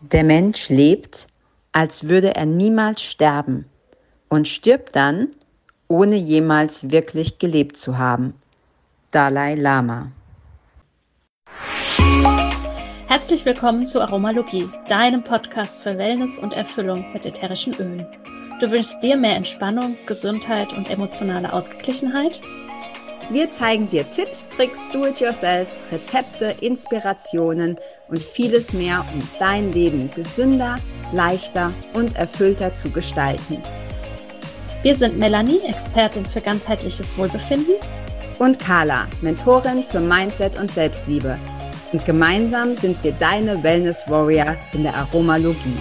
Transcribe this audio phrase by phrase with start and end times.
[0.00, 1.28] Der Mensch lebt,
[1.72, 3.66] als würde er niemals sterben
[4.28, 5.28] und stirbt dann,
[5.88, 8.34] ohne jemals wirklich gelebt zu haben.
[9.12, 10.10] Dalai Lama.
[13.06, 18.06] Herzlich willkommen zu Aromalogie, deinem Podcast für Wellness und Erfüllung mit ätherischen Ölen.
[18.60, 22.42] Du wünschst dir mehr Entspannung, Gesundheit und emotionale Ausgeglichenheit?
[23.30, 27.78] Wir zeigen dir Tipps, Tricks, Do-it-yourselfs, Rezepte, Inspirationen
[28.08, 30.76] und vieles mehr, um dein Leben gesünder,
[31.12, 33.62] leichter und erfüllter zu gestalten.
[34.82, 37.76] Wir sind Melanie, Expertin für ganzheitliches Wohlbefinden.
[38.38, 41.38] Und Carla, Mentorin für Mindset und Selbstliebe.
[41.92, 45.76] Und gemeinsam sind wir deine Wellness Warrior in der Aromalogie.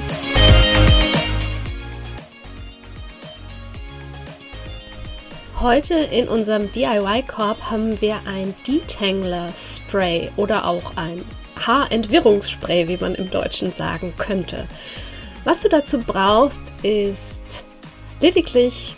[5.60, 11.24] Heute in unserem DIY-Korb haben wir ein Detangler-Spray oder auch ein
[11.68, 14.68] Haarentwirrungsspray, wie man im Deutschen sagen könnte.
[15.44, 17.64] Was du dazu brauchst, ist
[18.22, 18.96] lediglich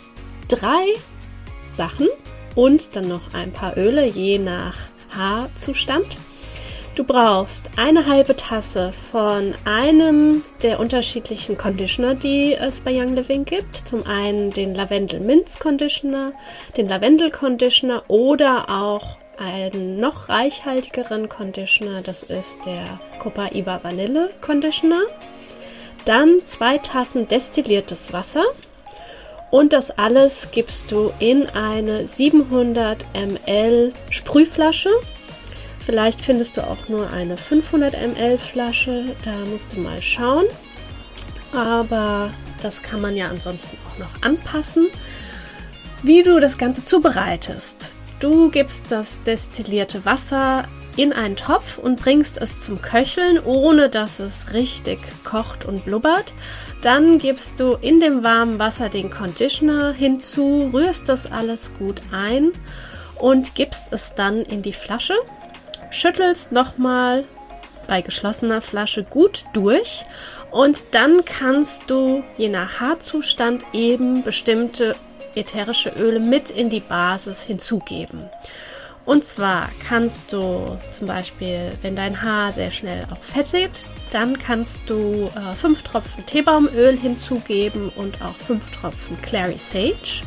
[0.48, 0.94] drei
[1.76, 2.08] Sachen
[2.54, 4.76] und dann noch ein paar Öle, je nach
[5.16, 6.16] Haarzustand.
[6.96, 13.44] Du brauchst eine halbe Tasse von einem der unterschiedlichen Conditioner, die es bei Young Living
[13.44, 13.76] gibt.
[13.76, 16.32] Zum einen den Lavendel Minz Conditioner,
[16.78, 22.02] den Lavendel Conditioner oder auch einen noch reichhaltigeren Conditioner.
[22.02, 25.02] Das ist der Copaiba Vanille Conditioner.
[26.04, 28.44] Dann zwei Tassen destilliertes Wasser.
[29.50, 34.90] Und das alles gibst du in eine 700 ml Sprühflasche
[35.86, 40.46] Vielleicht findest du auch nur eine 500 ml Flasche, da musst du mal schauen.
[41.52, 44.88] Aber das kann man ja ansonsten auch noch anpassen.
[46.02, 47.90] Wie du das Ganze zubereitest.
[48.20, 50.64] Du gibst das destillierte Wasser
[50.96, 56.32] in einen Topf und bringst es zum Köcheln, ohne dass es richtig kocht und blubbert.
[56.80, 62.52] Dann gibst du in dem warmen Wasser den Conditioner hinzu, rührst das alles gut ein
[63.16, 65.14] und gibst es dann in die Flasche
[65.90, 67.24] schüttelst nochmal
[67.86, 70.04] bei geschlossener Flasche gut durch
[70.50, 74.96] und dann kannst du je nach Haarzustand eben bestimmte
[75.36, 78.28] ätherische Öle mit in die Basis hinzugeben.
[79.04, 84.80] Und zwar kannst du zum Beispiel, wenn dein Haar sehr schnell auch fettigt, dann kannst
[84.86, 90.22] du äh, 5 Tropfen Teebaumöl hinzugeben und auch 5 Tropfen Clary Sage.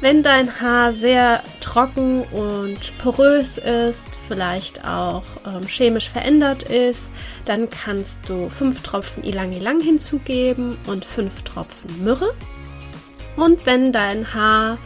[0.00, 7.10] Wenn dein Haar sehr trocken und porös ist, vielleicht auch ähm, chemisch verändert ist,
[7.44, 12.34] dann kannst du 5 Tropfen Ilang Ilang hinzugeben und 5 Tropfen Myrrhe.
[13.36, 14.78] Und wenn dein Haar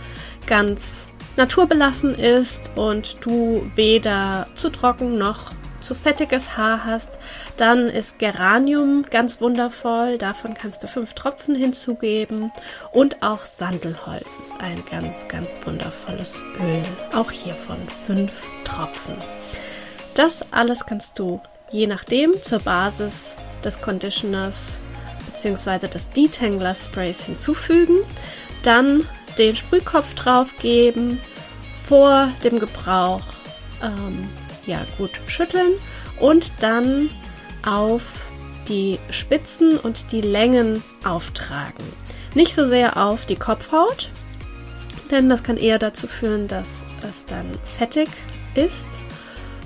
[0.47, 7.11] ganz naturbelassen ist und du weder zu trocken noch zu fettiges Haar hast,
[7.57, 10.19] dann ist Geranium ganz wundervoll.
[10.19, 12.51] Davon kannst du fünf Tropfen hinzugeben.
[12.93, 16.83] Und auch Sandelholz ist ein ganz, ganz wundervolles Öl.
[17.13, 19.15] Auch hiervon fünf Tropfen.
[20.15, 23.35] Das alles kannst du je nachdem zur Basis
[23.65, 24.79] des Conditioners
[25.43, 25.89] bzw.
[25.89, 27.99] des Detangler Sprays hinzufügen.
[28.63, 29.07] Dann
[29.39, 31.21] den Sprühkopf drauf geben.
[31.73, 33.23] Vor dem Gebrauch
[33.83, 34.29] ähm,
[34.67, 35.73] ja gut schütteln
[36.21, 37.09] und dann
[37.65, 38.27] auf
[38.69, 41.85] die Spitzen und die Längen auftragen.
[42.35, 44.11] Nicht so sehr auf die Kopfhaut,
[45.11, 47.47] denn das kann eher dazu führen, dass es dann
[47.79, 48.11] fettig
[48.55, 48.89] ist.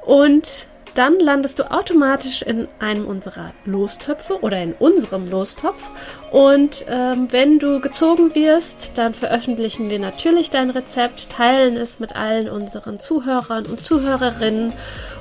[0.05, 5.89] Und dann landest du automatisch in einem unserer Lostöpfe oder in unserem Lostopf.
[6.31, 12.15] Und ähm, wenn du gezogen wirst, dann veröffentlichen wir natürlich dein Rezept, teilen es mit
[12.15, 14.73] allen unseren Zuhörern und Zuhörerinnen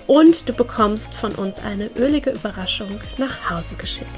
[0.07, 4.09] und du bekommst von uns eine ölige Überraschung nach Hause geschickt.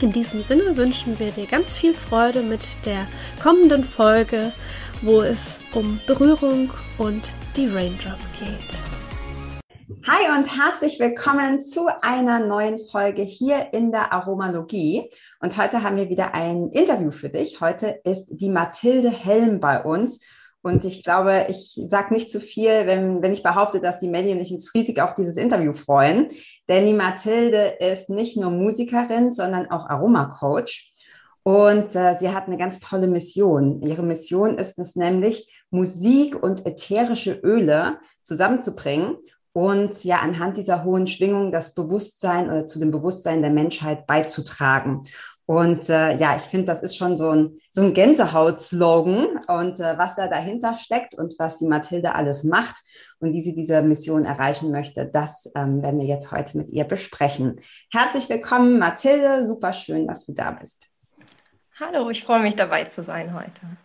[0.00, 3.06] In diesem Sinne wünschen wir dir ganz viel Freude mit der
[3.42, 4.52] kommenden Folge,
[5.02, 7.22] wo es um Berührung und
[7.56, 8.85] die Raindrop geht.
[9.88, 15.08] Hi und herzlich willkommen zu einer neuen Folge hier in der Aromalogie.
[15.38, 17.60] Und heute haben wir wieder ein Interview für dich.
[17.60, 20.18] Heute ist die Mathilde Helm bei uns.
[20.60, 24.42] Und ich glaube, ich sage nicht zu viel, wenn, wenn ich behaupte, dass die Medien
[24.42, 26.30] sich riesig auf dieses Interview freuen.
[26.68, 30.92] Denn die Mathilde ist nicht nur Musikerin, sondern auch Aromacoach.
[31.44, 33.80] Und äh, sie hat eine ganz tolle Mission.
[33.82, 39.16] Ihre Mission ist es nämlich, Musik und ätherische Öle zusammenzubringen
[39.56, 45.04] und ja anhand dieser hohen Schwingung das Bewusstsein oder zu dem Bewusstsein der Menschheit beizutragen.
[45.46, 49.96] Und äh, ja, ich finde, das ist schon so ein, so ein Gänsehaut-Slogan und äh,
[49.96, 52.76] was da dahinter steckt und was die Mathilde alles macht
[53.18, 56.84] und wie sie diese Mission erreichen möchte, das ähm, werden wir jetzt heute mit ihr
[56.84, 57.56] besprechen.
[57.90, 59.46] Herzlich willkommen, Mathilde.
[59.46, 60.90] Super schön, dass du da bist.
[61.80, 63.78] Hallo, ich freue mich dabei zu sein heute.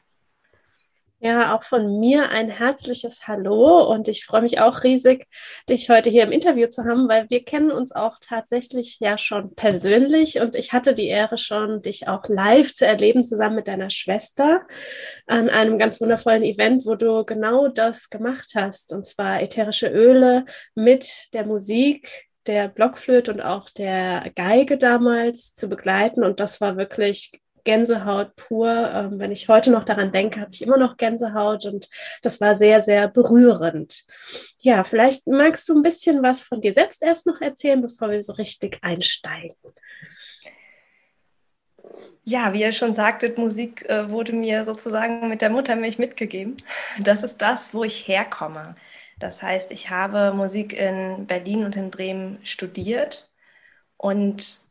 [1.24, 5.28] Ja, auch von mir ein herzliches Hallo und ich freue mich auch riesig,
[5.70, 9.54] dich heute hier im Interview zu haben, weil wir kennen uns auch tatsächlich ja schon
[9.54, 13.92] persönlich und ich hatte die Ehre schon, dich auch live zu erleben, zusammen mit deiner
[13.92, 14.66] Schwester
[15.28, 20.46] an einem ganz wundervollen Event, wo du genau das gemacht hast und zwar ätherische Öle
[20.74, 26.78] mit der Musik der Blockflöte und auch der Geige damals zu begleiten und das war
[26.78, 28.70] wirklich Gänsehaut pur.
[28.70, 31.90] Ähm, wenn ich heute noch daran denke, habe ich immer noch Gänsehaut und
[32.22, 34.04] das war sehr, sehr berührend.
[34.58, 38.22] Ja, vielleicht magst du ein bisschen was von dir selbst erst noch erzählen, bevor wir
[38.24, 39.56] so richtig einsteigen.
[42.24, 46.58] Ja, wie ihr schon sagtet, Musik äh, wurde mir sozusagen mit der Muttermilch mitgegeben.
[47.00, 48.76] Das ist das, wo ich herkomme.
[49.20, 53.30] Das heißt, ich habe Musik in Berlin und in Bremen studiert
[53.98, 54.62] und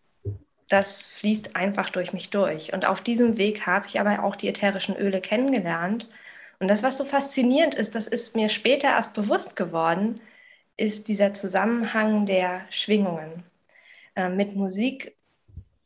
[0.71, 2.73] das fließt einfach durch mich durch.
[2.73, 6.09] Und auf diesem Weg habe ich aber auch die ätherischen Öle kennengelernt.
[6.61, 10.21] Und das, was so faszinierend ist, das ist mir später erst bewusst geworden,
[10.77, 13.43] ist dieser Zusammenhang der Schwingungen.
[14.15, 15.17] Äh, mit Musik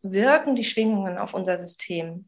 [0.02, 2.26] wirken die Schwingungen auf unser System.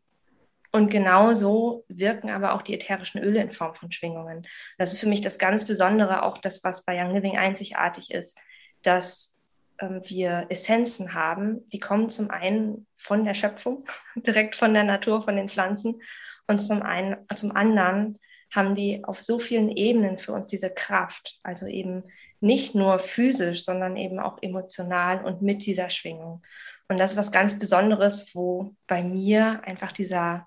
[0.73, 4.47] Und genauso wirken aber auch die ätherischen Öle in Form von Schwingungen.
[4.79, 8.39] Das ist für mich das ganz Besondere, auch das, was bei Young Living einzigartig ist,
[8.83, 9.36] dass ähm,
[9.79, 13.85] wir Essenzen haben, die kommen zum einen von der Schöpfung,
[14.15, 16.01] direkt von der Natur, von den Pflanzen
[16.47, 18.19] und zum, einen, zum anderen
[18.55, 22.05] haben die auf so vielen Ebenen für uns diese Kraft, also eben
[22.41, 26.43] nicht nur physisch, sondern eben auch emotional und mit dieser Schwingung.
[26.89, 30.47] Und das ist was ganz Besonderes, wo bei mir einfach dieser,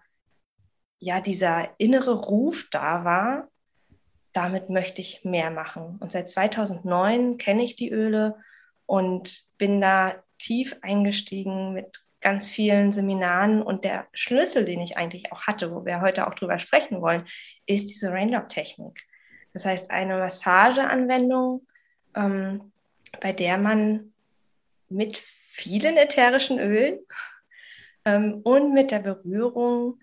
[1.00, 3.50] ja, dieser innere Ruf da war,
[4.32, 5.98] damit möchte ich mehr machen.
[6.00, 8.36] Und seit 2009 kenne ich die Öle
[8.90, 15.32] und bin da tief eingestiegen mit ganz vielen Seminaren und der Schlüssel, den ich eigentlich
[15.32, 17.28] auch hatte, wo wir heute auch drüber sprechen wollen,
[17.68, 19.00] ist diese Raindrop-Technik.
[19.54, 21.68] Das heißt, eine Massageanwendung,
[22.16, 22.72] ähm,
[23.22, 24.12] bei der man
[24.90, 26.98] mit vielen ätherischen Ölen
[28.06, 30.00] ähm, und mit der Berührung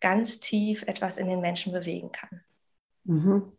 [0.00, 2.40] ganz tief etwas in den Menschen bewegen kann.
[3.04, 3.52] Mhm.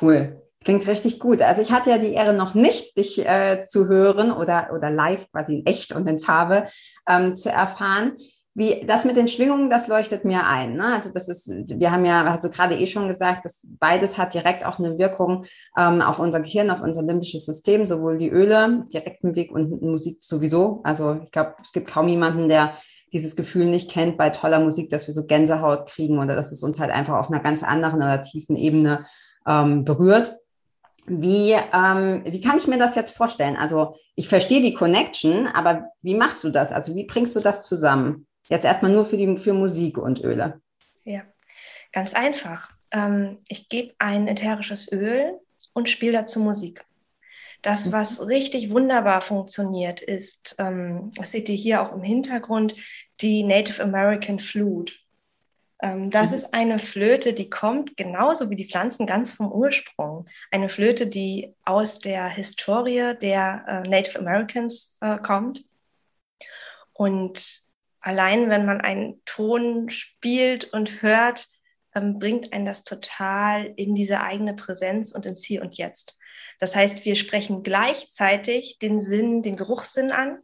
[0.00, 0.40] Cool.
[0.64, 1.42] Klingt richtig gut.
[1.42, 5.30] Also ich hatte ja die Ehre noch nicht, dich äh, zu hören oder, oder live
[5.30, 6.66] quasi in echt und in Farbe
[7.06, 8.16] ähm, zu erfahren.
[8.56, 10.76] Wie das mit den Schwingungen, das leuchtet mir ein.
[10.76, 10.94] Ne?
[10.94, 14.32] Also das ist, wir haben ja, hast du gerade eh schon gesagt, dass beides hat
[14.32, 15.44] direkt auch eine Wirkung
[15.76, 20.22] ähm, auf unser Gehirn, auf unser limbisches System, sowohl die Öle, direkten Weg und Musik
[20.22, 20.80] sowieso.
[20.84, 22.74] Also ich glaube, es gibt kaum jemanden, der
[23.12, 26.62] dieses Gefühl nicht kennt bei toller Musik, dass wir so Gänsehaut kriegen oder dass es
[26.62, 29.04] uns halt einfach auf einer ganz anderen oder tiefen Ebene
[29.46, 30.38] ähm, berührt.
[31.06, 33.56] Wie, ähm, wie kann ich mir das jetzt vorstellen?
[33.56, 36.72] Also ich verstehe die Connection, aber wie machst du das?
[36.72, 38.26] Also wie bringst du das zusammen?
[38.48, 40.60] Jetzt erstmal nur für, die, für Musik und Öle.
[41.04, 41.22] Ja,
[41.92, 42.70] ganz einfach.
[42.90, 45.38] Ähm, ich gebe ein ätherisches Öl
[45.74, 46.84] und spiele dazu Musik.
[47.62, 47.92] Das, mhm.
[47.92, 52.74] was richtig wunderbar funktioniert, ist, ähm, das seht ihr hier auch im Hintergrund,
[53.20, 54.94] die Native American Flute.
[55.82, 56.34] Ähm, das mhm.
[56.34, 60.26] ist eine Flöte, die kommt genauso wie die Pflanzen ganz vom Ursprung.
[60.50, 65.64] Eine Flöte, die aus der Historie der äh, Native Americans äh, kommt.
[66.92, 67.64] Und
[68.00, 71.48] allein wenn man einen Ton spielt und hört,
[71.94, 76.18] ähm, bringt einen das total in diese eigene Präsenz und ins Hier und Jetzt.
[76.60, 80.38] Das heißt, wir sprechen gleichzeitig den Sinn, den Geruchssinn an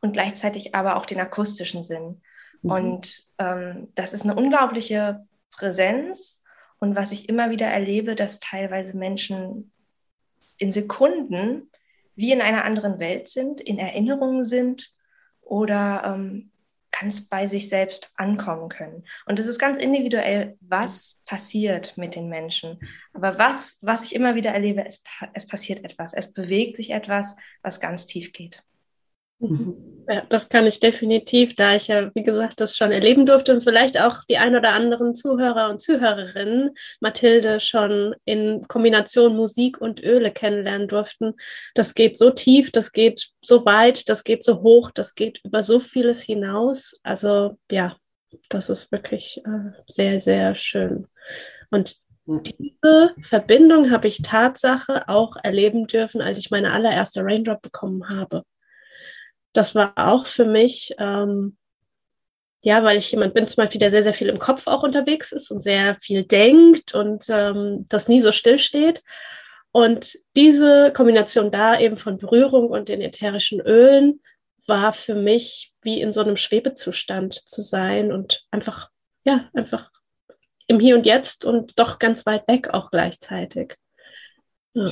[0.00, 2.22] und gleichzeitig aber auch den akustischen Sinn.
[2.64, 2.70] Mhm.
[2.70, 6.44] Und ähm, das ist eine unglaubliche Präsenz.
[6.80, 9.72] Und was ich immer wieder erlebe, dass teilweise Menschen
[10.58, 11.70] in Sekunden
[12.16, 14.92] wie in einer anderen Welt sind, in Erinnerungen sind
[15.40, 16.50] oder ähm,
[16.92, 19.04] ganz bei sich selbst ankommen können.
[19.26, 22.78] Und es ist ganz individuell, was passiert mit den Menschen.
[23.12, 25.02] Aber was, was ich immer wieder erlebe, es,
[25.32, 26.14] es passiert etwas.
[26.14, 28.62] Es bewegt sich etwas, was ganz tief geht.
[29.38, 29.94] Mhm.
[30.08, 33.64] Ja, das kann ich definitiv, da ich ja, wie gesagt, das schon erleben durfte und
[33.64, 40.02] vielleicht auch die ein oder anderen Zuhörer und Zuhörerinnen Mathilde schon in Kombination Musik und
[40.02, 41.34] Öle kennenlernen durften.
[41.74, 45.62] Das geht so tief, das geht so weit, das geht so hoch, das geht über
[45.62, 47.00] so vieles hinaus.
[47.02, 47.96] Also ja,
[48.50, 51.06] das ist wirklich äh, sehr, sehr schön.
[51.70, 58.08] Und diese Verbindung habe ich Tatsache auch erleben dürfen, als ich meine allererste Raindrop bekommen
[58.10, 58.42] habe
[59.54, 61.56] das war auch für mich, ähm,
[62.60, 65.32] ja, weil ich jemand bin zum Beispiel, der sehr, sehr viel im Kopf auch unterwegs
[65.32, 69.02] ist und sehr viel denkt und ähm, das nie so still steht.
[69.70, 74.20] Und diese Kombination da eben von Berührung und den ätherischen Ölen
[74.66, 78.90] war für mich wie in so einem Schwebezustand zu sein und einfach,
[79.24, 79.90] ja, einfach
[80.66, 83.76] im Hier und Jetzt und doch ganz weit weg auch gleichzeitig.
[84.74, 84.90] Ja.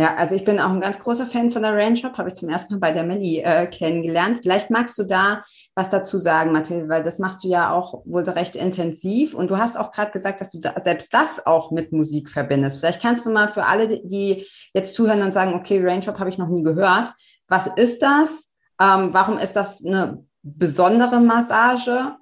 [0.00, 2.34] Ja, also ich bin auch ein ganz großer Fan von der Rain Shop, habe ich
[2.34, 4.38] zum ersten Mal bei der Melli äh, kennengelernt.
[4.40, 8.22] Vielleicht magst du da was dazu sagen, Mathilde, weil das machst du ja auch wohl
[8.22, 11.92] recht intensiv und du hast auch gerade gesagt, dass du da selbst das auch mit
[11.92, 12.80] Musik verbindest.
[12.80, 16.30] Vielleicht kannst du mal für alle, die jetzt zuhören und sagen, okay, Rain Shop habe
[16.30, 17.12] ich noch nie gehört.
[17.46, 18.54] Was ist das?
[18.80, 22.16] Ähm, warum ist das eine besondere Massage?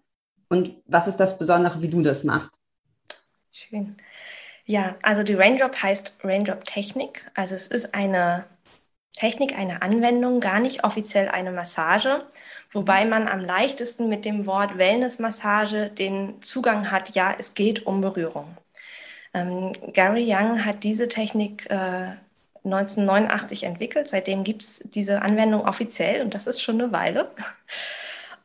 [0.49, 2.59] Und was ist das Besondere, wie du das machst?
[3.53, 3.95] Schön.
[4.69, 7.31] Ja, also die Raindrop heißt Raindrop Technik.
[7.35, 8.45] Also es ist eine
[9.15, 12.27] Technik, eine Anwendung, gar nicht offiziell eine Massage,
[12.73, 18.01] wobei man am leichtesten mit dem Wort Wellness-Massage den Zugang hat, ja, es geht um
[18.03, 18.57] Berührung.
[19.35, 22.13] Ähm, Gary Young hat diese Technik äh,
[22.65, 24.09] 1989 entwickelt.
[24.09, 27.31] Seitdem gibt es diese Anwendung offiziell und das ist schon eine Weile.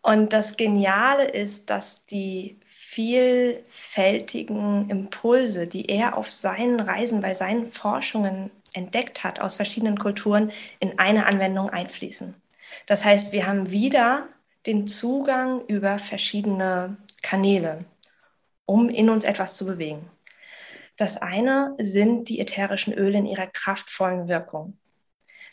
[0.02, 2.60] Und das Geniale ist, dass die
[2.94, 10.52] vielfältigen Impulse, die er auf seinen Reisen, bei seinen Forschungen entdeckt hat, aus verschiedenen Kulturen,
[10.80, 12.36] in eine Anwendung einfließen.
[12.86, 14.28] Das heißt, wir haben wieder
[14.66, 17.86] den Zugang über verschiedene Kanäle,
[18.66, 20.10] um in uns etwas zu bewegen.
[20.98, 24.78] Das eine sind die ätherischen Öle in ihrer kraftvollen Wirkung.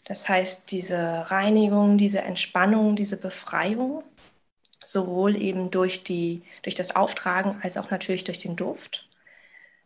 [0.04, 4.02] Das heißt, diese Reinigung, diese Entspannung, diese Befreiung
[4.92, 9.06] sowohl eben durch, die, durch das Auftragen als auch natürlich durch den Duft.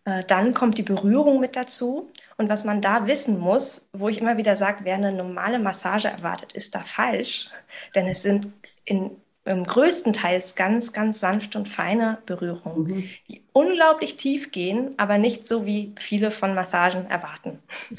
[0.04, 2.10] Äh, dann kommt die Berührung mit dazu.
[2.36, 6.08] Und was man da wissen muss, wo ich immer wieder sage, wer eine normale Massage
[6.08, 7.48] erwartet, ist da falsch.
[7.94, 8.48] Denn es sind
[8.84, 9.10] in,
[9.44, 13.10] im größten Teils ganz, ganz sanfte und feine Berührungen, mhm.
[13.28, 17.60] die unglaublich tief gehen, aber nicht so, wie viele von Massagen erwarten.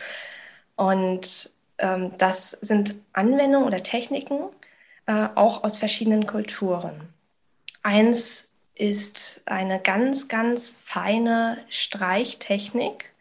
[0.77, 4.49] Und ähm, das sind Anwendungen oder Techniken,
[5.05, 7.13] äh, auch aus verschiedenen Kulturen.
[7.83, 13.11] Eins ist eine ganz, ganz feine Streichtechnik,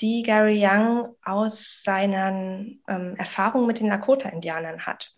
[0.00, 5.12] die Gary Young aus seinen ähm, Erfahrungen mit den Lakota-Indianern hat.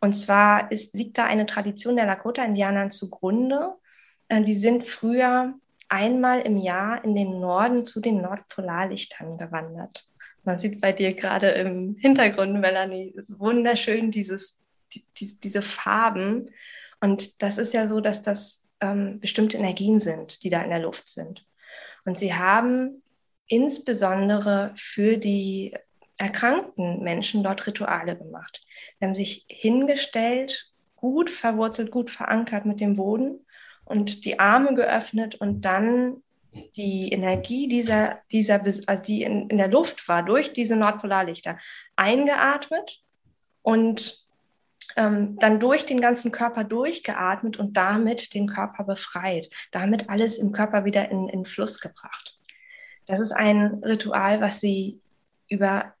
[0.00, 3.74] Und zwar ist, liegt da eine Tradition der Lakota-Indianern zugrunde.
[4.28, 5.54] Äh, die sind früher
[5.88, 10.06] einmal im Jahr in den Norden zu den Nordpolarlichtern gewandert.
[10.44, 14.61] Man sieht bei dir gerade im Hintergrund, Melanie, ist wunderschön dieses
[14.94, 16.50] die, diese Farben.
[17.00, 20.80] Und das ist ja so, dass das ähm, bestimmte Energien sind, die da in der
[20.80, 21.44] Luft sind.
[22.04, 23.02] Und sie haben
[23.46, 25.74] insbesondere für die
[26.16, 28.60] erkrankten Menschen dort Rituale gemacht.
[28.98, 33.44] Sie haben sich hingestellt, gut verwurzelt, gut verankert mit dem Boden
[33.84, 36.22] und die Arme geöffnet und dann
[36.76, 41.58] die Energie dieser, dieser also die in, in der Luft war, durch diese Nordpolarlichter
[41.96, 43.00] eingeatmet
[43.62, 44.21] und
[44.96, 50.52] ähm, dann durch den ganzen Körper durchgeatmet und damit den Körper befreit, damit alles im
[50.52, 52.38] Körper wieder in, in Fluss gebracht.
[53.06, 55.00] Das ist ein Ritual, was sie
[55.48, 55.94] über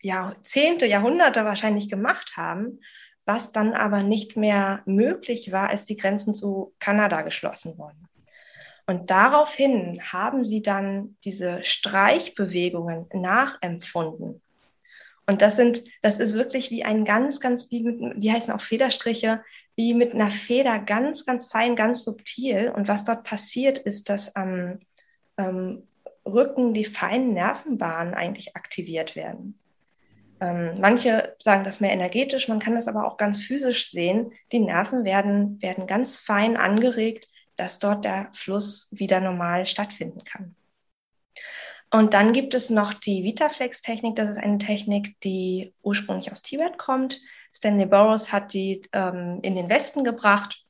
[0.00, 2.80] Jahrzehnte, Jahrhunderte wahrscheinlich gemacht haben,
[3.24, 8.08] was dann aber nicht mehr möglich war, als die Grenzen zu Kanada geschlossen wurden.
[8.86, 14.42] Und daraufhin haben sie dann diese Streichbewegungen nachempfunden
[15.26, 18.60] und das sind, das ist wirklich wie ein ganz, ganz, wie mit, die heißen auch
[18.60, 19.42] Federstriche,
[19.76, 22.70] wie mit einer Feder ganz, ganz fein, ganz subtil.
[22.74, 24.80] Und was dort passiert, ist, dass am
[25.38, 25.84] ähm,
[26.26, 29.58] Rücken die feinen Nervenbahnen eigentlich aktiviert werden.
[30.40, 34.32] Ähm, manche sagen das mehr energetisch, man kann das aber auch ganz physisch sehen.
[34.50, 40.56] Die Nerven werden, werden ganz fein angeregt, dass dort der Fluss wieder normal stattfinden kann.
[41.92, 44.16] Und dann gibt es noch die Vitaflex-Technik.
[44.16, 47.20] Das ist eine Technik, die ursprünglich aus Tibet kommt.
[47.52, 50.64] Stanley Burroughs hat die ähm, in den Westen gebracht.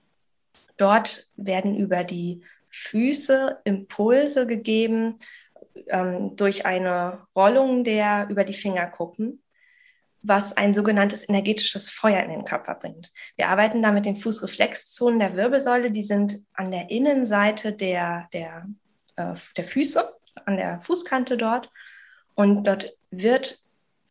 [0.76, 5.21] Dort werden über die Füße Impulse gegeben
[5.87, 9.45] ähm, durch eine Rollung der über die Fingerkuppen,
[10.23, 13.12] was ein sogenanntes energetisches Feuer in den Körper bringt.
[13.37, 18.67] Wir arbeiten da mit den Fußreflexzonen der Wirbelsäule, die sind an der Innenseite der, der,
[19.14, 20.12] äh, der Füße,
[20.45, 21.71] an der Fußkante dort.
[22.35, 23.61] Und dort wird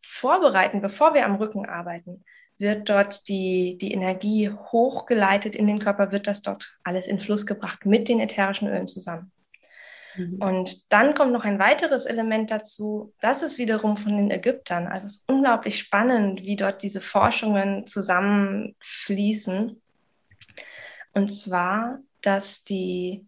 [0.00, 2.24] vorbereiten, bevor wir am Rücken arbeiten,
[2.58, 7.46] wird dort die, die Energie hochgeleitet in den Körper, wird das dort alles in Fluss
[7.46, 9.32] gebracht mit den ätherischen Ölen zusammen.
[10.16, 10.40] Mhm.
[10.40, 14.86] Und dann kommt noch ein weiteres Element dazu, das ist wiederum von den Ägyptern.
[14.86, 19.80] Also es ist unglaublich spannend, wie dort diese Forschungen zusammenfließen.
[21.14, 23.26] Und zwar, dass die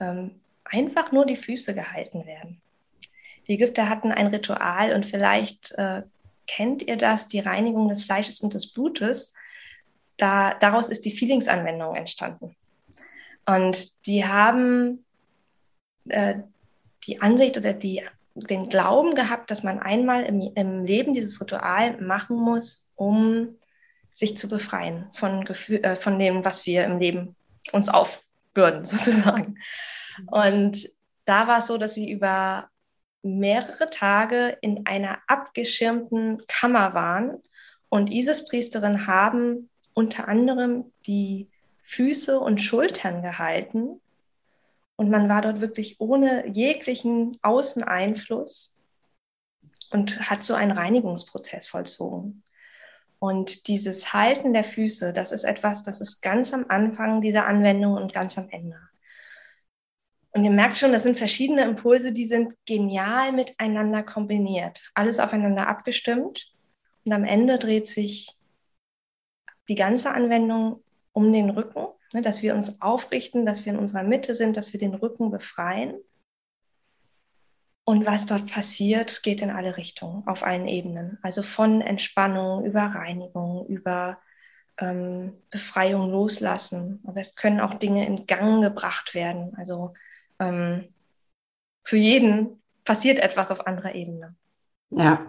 [0.00, 0.41] ähm,
[0.72, 2.60] einfach nur die Füße gehalten werden.
[3.46, 6.02] Die Ägypter hatten ein Ritual und vielleicht äh,
[6.46, 9.34] kennt ihr das, die Reinigung des Fleisches und des Blutes.
[10.16, 12.56] Da, daraus ist die Feelingsanwendung entstanden.
[13.44, 15.04] Und die haben
[16.08, 16.36] äh,
[17.06, 18.02] die Ansicht oder die,
[18.34, 23.56] den Glauben gehabt, dass man einmal im, im Leben dieses Ritual machen muss, um
[24.14, 27.34] sich zu befreien von, Gefühl, äh, von dem, was wir im Leben
[27.72, 29.58] uns aufbürden, sozusagen.
[30.26, 30.88] Und
[31.24, 32.68] da war es so, dass sie über
[33.22, 37.40] mehrere Tage in einer abgeschirmten Kammer waren
[37.88, 41.48] und Isis-Priesterinnen haben unter anderem die
[41.82, 44.00] Füße und Schultern gehalten
[44.96, 48.76] und man war dort wirklich ohne jeglichen Außeneinfluss
[49.90, 52.44] und hat so einen Reinigungsprozess vollzogen.
[53.18, 57.94] Und dieses Halten der Füße, das ist etwas, das ist ganz am Anfang dieser Anwendung
[57.94, 58.78] und ganz am Ende.
[60.32, 65.68] Und ihr merkt schon, das sind verschiedene Impulse, die sind genial miteinander kombiniert, alles aufeinander
[65.68, 66.50] abgestimmt.
[67.04, 68.34] Und am Ende dreht sich
[69.68, 74.04] die ganze Anwendung um den Rücken, ne, dass wir uns aufrichten, dass wir in unserer
[74.04, 75.94] Mitte sind, dass wir den Rücken befreien.
[77.84, 81.18] Und was dort passiert, geht in alle Richtungen, auf allen Ebenen.
[81.20, 84.18] Also von Entspannung über Reinigung, über
[84.78, 87.02] ähm, Befreiung loslassen.
[87.06, 89.54] Aber es können auch Dinge in Gang gebracht werden.
[89.56, 89.94] Also
[90.42, 90.88] ähm,
[91.84, 94.34] für jeden passiert etwas auf anderer Ebene.
[94.94, 95.26] Ja,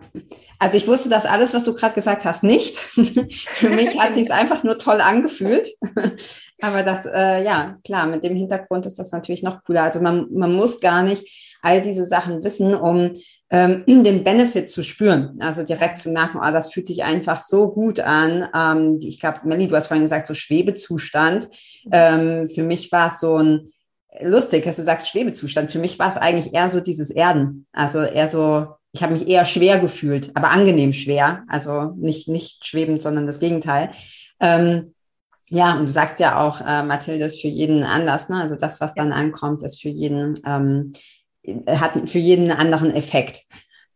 [0.60, 2.78] also ich wusste das alles, was du gerade gesagt hast, nicht.
[3.54, 5.70] Für mich hat sich einfach nur toll angefühlt.
[6.62, 9.84] Aber das, äh, ja, klar, mit dem Hintergrund ist das natürlich noch cooler.
[9.84, 13.14] Also man, man muss gar nicht all diese Sachen wissen, um
[13.52, 15.38] ähm, den Benefit zu spüren.
[15.40, 18.50] Also direkt zu merken, oh, das fühlt sich einfach so gut an.
[18.54, 21.48] Ähm, ich glaube, Melly, du hast vorhin gesagt, so Schwebezustand.
[21.90, 23.73] Ähm, für mich war es so ein
[24.22, 25.72] lustig, dass du sagst Schwebezustand.
[25.72, 27.66] Für mich war es eigentlich eher so dieses Erden.
[27.72, 31.44] Also eher so, ich habe mich eher schwer gefühlt, aber angenehm schwer.
[31.48, 33.92] Also nicht, nicht schwebend, sondern das Gegenteil.
[34.40, 34.94] Ähm,
[35.50, 38.30] ja, und du sagst ja auch, äh, Mathilde, ist für jeden anders.
[38.30, 38.42] Ne?
[38.42, 40.94] Also das, was dann ankommt, ist für jeden, ähm,
[41.68, 43.42] hat für jeden einen anderen Effekt.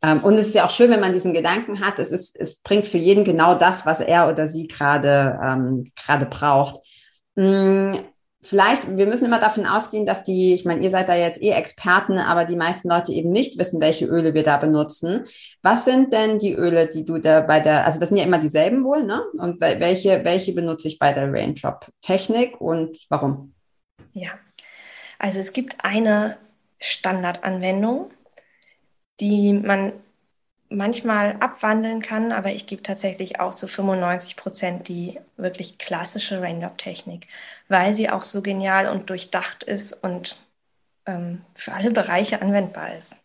[0.04, 2.62] Ähm, und es ist ja auch schön, wenn man diesen Gedanken hat, es, ist, es
[2.62, 6.82] bringt für jeden genau das, was er oder sie gerade ähm, gerade braucht.
[7.36, 7.98] Hm,
[8.42, 11.52] vielleicht, wir müssen immer davon ausgehen, dass die, ich meine, ihr seid da jetzt eh
[11.52, 15.26] Experten, aber die meisten Leute eben nicht wissen, welche Öle wir da benutzen.
[15.62, 18.40] Was sind denn die Öle, die du da bei der, also das sind ja immer
[18.40, 19.24] dieselben wohl, ne?
[19.38, 23.54] Und welche, welche benutze ich bei der Raindrop-Technik und warum?
[24.14, 24.32] Ja,
[25.20, 26.38] also es gibt eine
[26.80, 28.12] Standardanwendung,
[29.20, 29.94] die man
[30.70, 37.28] manchmal abwandeln kann, aber ich gebe tatsächlich auch zu 95 Prozent die wirklich klassische Raindrop-Technik,
[37.70, 40.38] weil sie auch so genial und durchdacht ist und
[41.06, 43.16] ähm, für alle Bereiche anwendbar ist.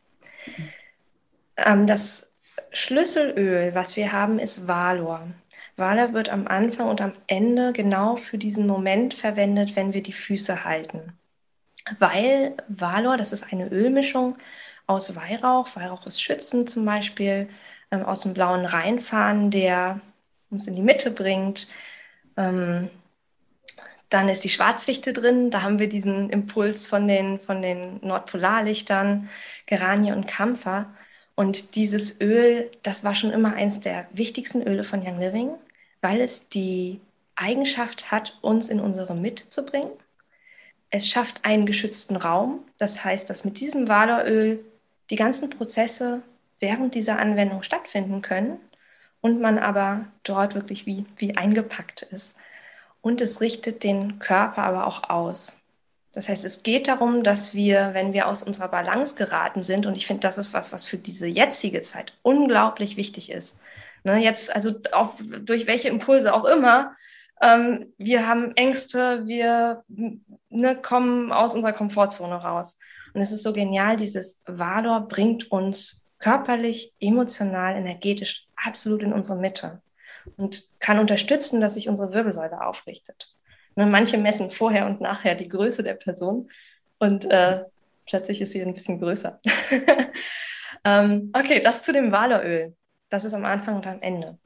[1.56, 2.32] Ähm, das
[2.72, 5.28] Schlüsselöl, was wir haben, ist Valor.
[5.76, 10.12] Valor wird am Anfang und am Ende genau für diesen Moment verwendet, wenn wir die
[10.12, 11.18] Füße halten.
[11.98, 14.36] Weil Valor, das ist eine Ölmischung,
[14.86, 15.74] aus Weihrauch.
[15.76, 17.48] Weihrauch ist schützend zum Beispiel,
[17.90, 20.00] ähm, aus dem blauen Rheinfahren, der
[20.50, 21.68] uns in die Mitte bringt.
[22.36, 22.90] Ähm,
[24.10, 25.50] dann ist die Schwarzfichte drin.
[25.50, 29.30] Da haben wir diesen Impuls von den, von den Nordpolarlichtern,
[29.66, 30.86] Geranie und Kampfer.
[31.34, 35.50] Und dieses Öl, das war schon immer eins der wichtigsten Öle von Young Living,
[36.02, 37.00] weil es die
[37.36, 39.90] Eigenschaft hat, uns in unsere Mitte zu bringen.
[40.90, 42.60] Es schafft einen geschützten Raum.
[42.76, 44.62] Das heißt, dass mit diesem Valoröl
[45.10, 46.22] die ganzen Prozesse
[46.60, 48.58] während dieser Anwendung stattfinden können
[49.20, 52.36] und man aber dort wirklich wie, wie eingepackt ist.
[53.00, 55.58] Und es richtet den Körper aber auch aus.
[56.12, 59.96] Das heißt, es geht darum, dass wir, wenn wir aus unserer Balance geraten sind, und
[59.96, 63.60] ich finde, das ist was, was für diese jetzige Zeit unglaublich wichtig ist,
[64.04, 66.96] Ne, jetzt, also auch durch welche Impulse auch immer,
[67.40, 69.84] ähm, wir haben Ängste, wir
[70.48, 72.78] ne, kommen aus unserer Komfortzone raus.
[73.14, 79.38] Und es ist so genial, dieses Valor bringt uns körperlich, emotional, energetisch absolut in unsere
[79.38, 79.82] Mitte
[80.36, 83.34] und kann unterstützen, dass sich unsere Wirbelsäule aufrichtet.
[83.74, 86.50] Ne, manche messen vorher und nachher die Größe der Person
[86.98, 87.64] und äh,
[88.06, 89.40] plötzlich ist sie ein bisschen größer.
[90.84, 92.76] ähm, okay, das zu dem Valoröl.
[93.08, 94.38] Das ist am Anfang und am Ende.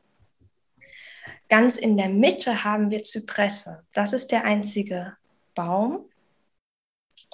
[1.48, 3.84] Ganz in der Mitte haben wir Zypresse.
[3.92, 5.16] Das ist der einzige
[5.54, 6.08] Baum.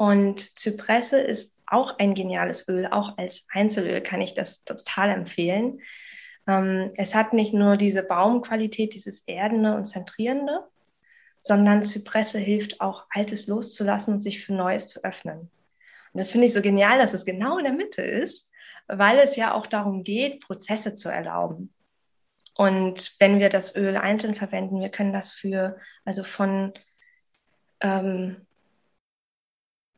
[0.03, 2.89] Und Zypresse ist auch ein geniales Öl.
[2.89, 5.81] Auch als Einzelöl kann ich das total empfehlen.
[6.49, 10.67] Ähm, es hat nicht nur diese Baumqualität, dieses Erdende und Zentrierende,
[11.41, 15.39] sondern Zypresse hilft auch, Altes loszulassen und sich für Neues zu öffnen.
[15.39, 18.51] Und das finde ich so genial, dass es genau in der Mitte ist,
[18.89, 21.73] weil es ja auch darum geht, Prozesse zu erlauben.
[22.57, 26.73] Und wenn wir das Öl einzeln verwenden, wir können das für, also von,
[27.79, 28.49] ähm,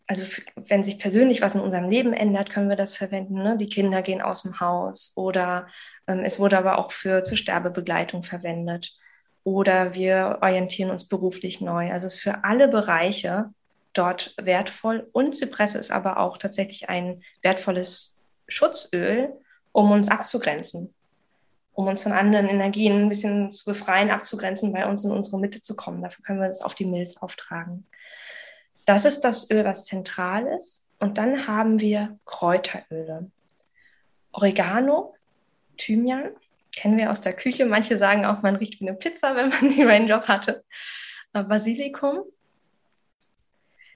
[0.06, 0.22] also
[0.56, 3.34] wenn sich persönlich was in unserem Leben ändert, können wir das verwenden.
[3.34, 3.56] Ne?
[3.56, 5.66] Die Kinder gehen aus dem Haus oder
[6.06, 8.96] ähm, es wurde aber auch für zur Sterbebegleitung verwendet
[9.44, 11.90] oder wir orientieren uns beruflich neu.
[11.90, 13.50] Also es ist für alle Bereiche
[13.94, 19.32] dort wertvoll und Zypresse ist aber auch tatsächlich ein wertvolles Schutzöl,
[19.72, 20.94] um uns abzugrenzen
[21.74, 25.60] um uns von anderen Energien ein bisschen zu befreien, abzugrenzen, bei uns in unsere Mitte
[25.60, 26.02] zu kommen.
[26.02, 27.84] Dafür können wir das auf die Milz auftragen.
[28.84, 30.84] Das ist das Öl, was zentral ist.
[30.98, 33.30] Und dann haben wir Kräuteröle.
[34.32, 35.14] Oregano,
[35.76, 36.30] Thymian,
[36.74, 37.66] kennen wir aus der Küche.
[37.66, 40.64] Manche sagen auch, man riecht wie eine Pizza, wenn man die Raindrop hatte.
[41.32, 42.24] Äh, Basilikum.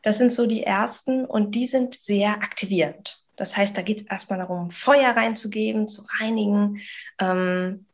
[0.03, 3.23] Das sind so die ersten und die sind sehr aktivierend.
[3.37, 6.81] Das heißt, da geht es erstmal darum, Feuer reinzugeben, zu reinigen,
[7.19, 7.87] ähm,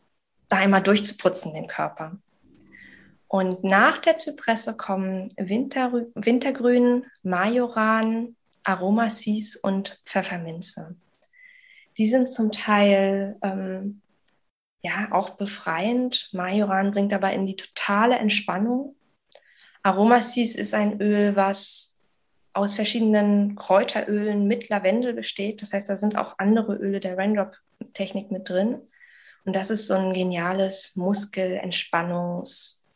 [0.48, 2.18] da einmal durchzuputzen, den Körper.
[3.34, 10.94] Und nach der Zypresse kommen Winter, Wintergrün, Majoran, Aromasis und Pfefferminze.
[11.98, 14.02] Die sind zum Teil ähm,
[14.82, 16.30] ja auch befreiend.
[16.32, 18.94] Majoran bringt aber in die totale Entspannung.
[19.82, 21.98] Aromasis ist ein Öl, was
[22.52, 25.60] aus verschiedenen Kräuterölen mit Lavendel besteht.
[25.60, 28.80] Das heißt, da sind auch andere Öle der Raindrop-Technik mit drin.
[29.44, 30.92] Und das ist so ein geniales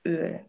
[0.08, 0.40] Muskelentspannungsöl.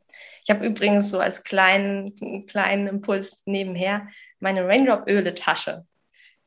[0.43, 4.08] Ich habe übrigens so als kleinen, kleinen Impuls nebenher
[4.39, 5.86] meine Raindrop-Öle-Tasche.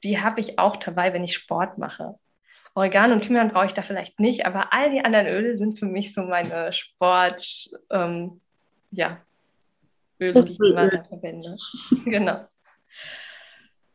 [0.03, 2.17] Die habe ich auch dabei, wenn ich Sport mache.
[2.75, 5.85] Oregano und Thymian brauche ich da vielleicht nicht, aber all die anderen Öle sind für
[5.85, 8.41] mich so meine Sport, ähm,
[8.91, 9.21] ja,
[10.19, 11.57] Öle, die ich immer verwende.
[12.07, 12.47] genau.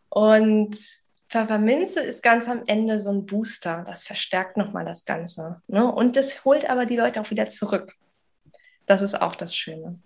[0.09, 0.77] Und
[1.27, 5.61] Pfefferminze ist ganz am Ende so ein Booster, das verstärkt nochmal das Ganze.
[5.67, 5.91] Ne?
[5.91, 7.93] Und das holt aber die Leute auch wieder zurück.
[8.87, 9.99] Das ist auch das Schöne.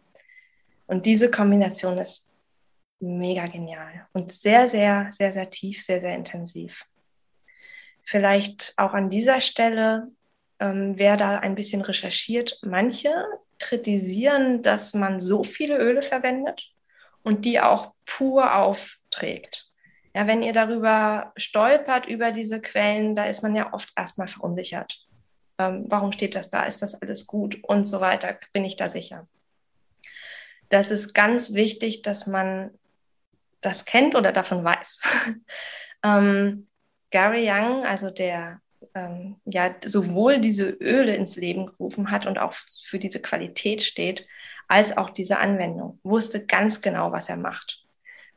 [0.88, 2.30] Und diese Kombination ist
[3.00, 6.86] mega genial und sehr, sehr, sehr, sehr tief, sehr, sehr intensiv.
[8.04, 10.10] Vielleicht auch an dieser Stelle,
[10.60, 13.14] ähm, wer da ein bisschen recherchiert, manche
[13.60, 16.72] kritisieren, dass man so viele Öle verwendet
[17.24, 19.68] und die auch pur aufträgt.
[20.14, 25.08] Ja, wenn ihr darüber stolpert, über diese Quellen, da ist man ja oft erstmal verunsichert.
[25.62, 26.64] Ähm, warum steht das da?
[26.64, 27.64] Ist das alles gut?
[27.64, 28.38] Und so weiter.
[28.54, 29.28] Bin ich da sicher?
[30.70, 32.72] Das ist ganz wichtig, dass man
[33.62, 35.02] das kennt oder davon weiß.
[36.04, 36.68] ähm,
[37.12, 38.62] Gary Young, also der
[38.96, 44.28] ähm, ja sowohl diese Öle ins Leben gerufen hat und auch für diese Qualität steht,
[44.68, 47.84] als auch diese Anwendung, wusste ganz genau, was er macht.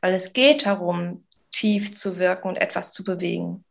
[0.01, 3.63] Weil es geht darum, tief zu wirken und etwas zu bewegen.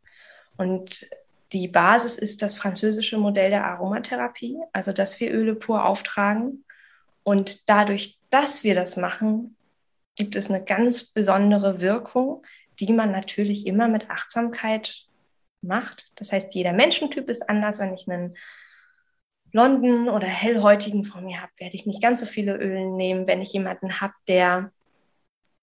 [0.56, 1.06] Und
[1.54, 6.64] die Basis ist das französische Modell der Aromatherapie, also dass wir Öle pur auftragen.
[7.22, 9.56] Und dadurch, dass wir das machen,
[10.16, 12.44] gibt es eine ganz besondere Wirkung,
[12.80, 15.06] die man natürlich immer mit Achtsamkeit
[15.62, 16.12] macht.
[16.16, 17.78] Das heißt, jeder Menschentyp ist anders.
[17.78, 18.36] Wenn ich einen
[19.52, 23.28] blonden oder hellhäutigen vor mir habe, werde ich nicht ganz so viele Öle nehmen.
[23.28, 24.72] Wenn ich jemanden habe, der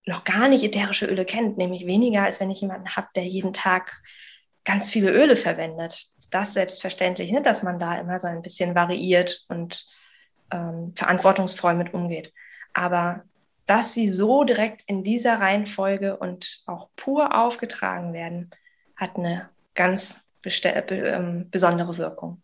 [0.05, 3.53] noch gar nicht ätherische Öle kennt, nämlich weniger, als wenn ich jemanden habe, der jeden
[3.53, 4.01] Tag
[4.65, 6.07] ganz viele Öle verwendet.
[6.29, 9.85] Das selbstverständlich, ne, dass man da immer so ein bisschen variiert und
[10.51, 12.33] ähm, verantwortungsvoll mit umgeht.
[12.73, 13.23] Aber
[13.65, 18.51] dass sie so direkt in dieser Reihenfolge und auch pur aufgetragen werden,
[18.95, 22.41] hat eine ganz ähm, besondere Wirkung.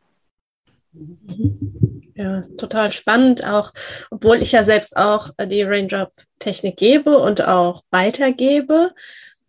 [2.15, 3.71] Ja, ist total spannend, auch
[4.09, 8.93] obwohl ich ja selbst auch die Raindrop-Technik gebe und auch weitergebe,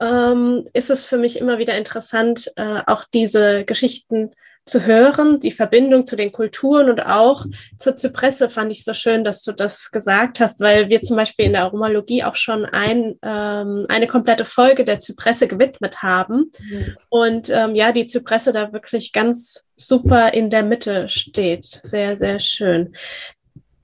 [0.01, 4.33] ähm, ist es für mich immer wieder interessant, äh, auch diese Geschichten
[4.69, 7.47] zu hören, die Verbindung zu den Kulturen und auch
[7.79, 11.47] zur Zypresse fand ich so schön, dass du das gesagt hast, weil wir zum Beispiel
[11.47, 16.51] in der Aromalogie auch schon ein, ähm, eine komplette Folge der Zypresse gewidmet haben.
[16.61, 16.97] Mhm.
[17.09, 21.65] Und ähm, ja, die Zypresse da wirklich ganz super in der Mitte steht.
[21.65, 22.95] Sehr, sehr schön.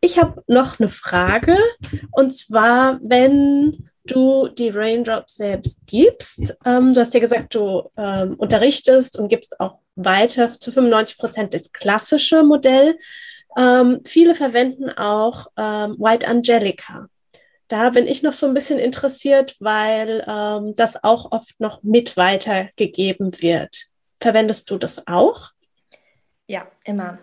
[0.01, 1.57] Ich habe noch eine Frage
[2.13, 6.55] und zwar, wenn du die Raindrops selbst gibst.
[6.65, 11.55] Ähm, du hast ja gesagt, du ähm, unterrichtest und gibst auch weiter zu 95 Prozent
[11.55, 12.99] das klassische Modell.
[13.57, 17.07] Ähm, viele verwenden auch ähm, White Angelica.
[17.69, 22.17] Da bin ich noch so ein bisschen interessiert, weil ähm, das auch oft noch mit
[22.17, 23.87] weitergegeben wird.
[24.21, 25.51] Verwendest du das auch?
[26.47, 27.19] Ja, immer.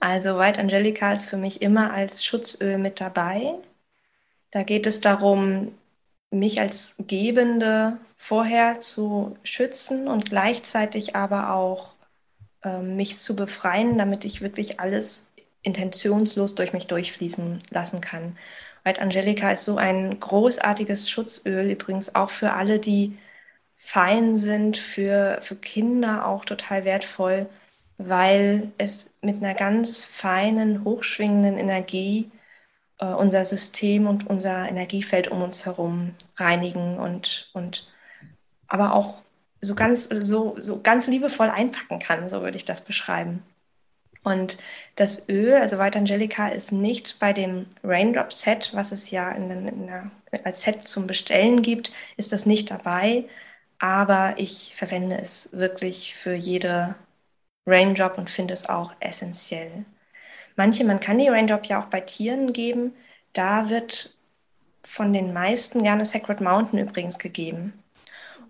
[0.00, 3.54] Also White Angelica ist für mich immer als Schutzöl mit dabei.
[4.50, 5.74] Da geht es darum,
[6.30, 11.94] mich als Gebende vorher zu schützen und gleichzeitig aber auch
[12.64, 15.32] äh, mich zu befreien, damit ich wirklich alles
[15.62, 18.38] intentionslos durch mich durchfließen lassen kann.
[18.84, 23.18] White Angelica ist so ein großartiges Schutzöl, übrigens auch für alle, die
[23.76, 27.48] fein sind, für, für Kinder auch total wertvoll,
[27.98, 32.30] weil es mit einer ganz feinen, hochschwingenden Energie
[33.06, 37.88] unser System und unser Energiefeld um uns herum reinigen und, und
[38.68, 39.22] aber auch
[39.60, 43.42] so ganz, so, so ganz liebevoll einpacken kann, so würde ich das beschreiben.
[44.22, 44.58] Und
[44.96, 49.50] das Öl, also White Angelica, ist nicht bei dem Raindrop Set, was es ja in,
[49.68, 50.10] in der,
[50.44, 53.24] als Set zum Bestellen gibt, ist das nicht dabei.
[53.78, 56.94] Aber ich verwende es wirklich für jede
[57.66, 59.84] Raindrop und finde es auch essentiell.
[60.58, 62.92] Manche, man kann die Raindrop ja auch bei Tieren geben.
[63.32, 64.16] Da wird
[64.82, 67.74] von den meisten gerne Sacred Mountain übrigens gegeben,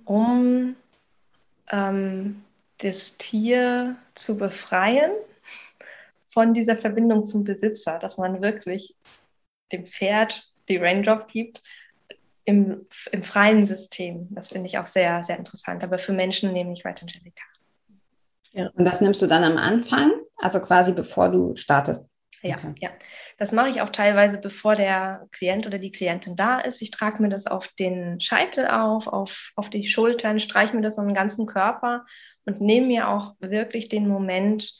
[0.07, 0.75] um
[1.71, 2.43] ähm,
[2.79, 5.11] das Tier zu befreien
[6.25, 8.95] von dieser Verbindung zum Besitzer, dass man wirklich
[9.71, 11.63] dem Pferd die Raindrop gibt
[12.47, 14.29] im, im freien System.
[14.31, 15.85] Das finde ich auch sehr, sehr interessant.
[15.85, 17.45] Aber für Menschen nehme ich White Angelica.
[18.53, 18.71] Ja.
[18.75, 20.11] Und das nimmst du dann am Anfang?
[20.39, 22.07] Also quasi bevor du startest.
[22.43, 22.75] Ja, okay.
[22.81, 22.91] ja.
[23.39, 26.81] Das mache ich auch teilweise, bevor der Klient oder die Klientin da ist.
[26.83, 30.99] Ich trage mir das auf den Scheitel auf, auf, auf die Schultern, streiche mir das
[30.99, 32.05] um den ganzen Körper
[32.45, 34.73] und nehme mir auch wirklich den Moment,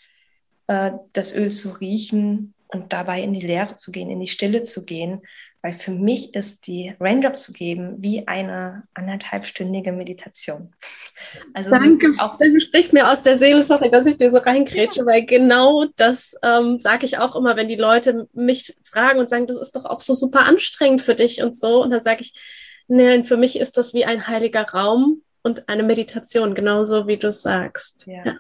[0.69, 4.63] äh, das Öl zu riechen und dabei in die Leere zu gehen, in die Stille
[4.63, 5.23] zu gehen,
[5.63, 10.75] weil für mich ist die Raindrops zu geben wie eine anderthalbstündige Meditation.
[11.53, 15.01] Also Danke, auch du sprichst mir aus der Seele, sorry, dass ich dir so reingrätsche,
[15.01, 15.07] ja.
[15.07, 19.49] weil genau das ähm, sage ich auch immer, wenn die Leute mich fragen und sagen,
[19.49, 21.83] das ist doch auch so super anstrengend für dich und so.
[21.83, 22.35] Und dann sage ich,
[22.87, 27.33] nein, für mich ist das wie ein heiliger Raum und eine Meditation, genauso wie du
[27.33, 28.07] sagst.
[28.07, 28.25] Ja.
[28.25, 28.37] ja.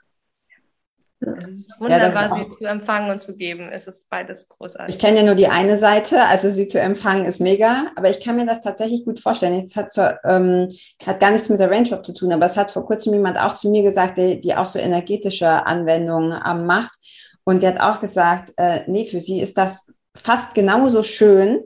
[1.21, 3.69] Es ist wunderbar, ja, sie zu empfangen und zu geben.
[3.73, 4.95] Es ist beides großartig.
[4.95, 8.21] Ich kenne ja nur die eine Seite, also sie zu empfangen ist mega, aber ich
[8.21, 9.55] kann mir das tatsächlich gut vorstellen.
[9.55, 10.69] Es hat, zwar, ähm,
[11.05, 13.55] hat gar nichts mit der Range zu tun, aber es hat vor kurzem jemand auch
[13.55, 16.93] zu mir gesagt, die, die auch so energetische Anwendungen ähm, macht.
[17.43, 21.63] Und der hat auch gesagt, äh, nee, für sie ist das fast genauso schön,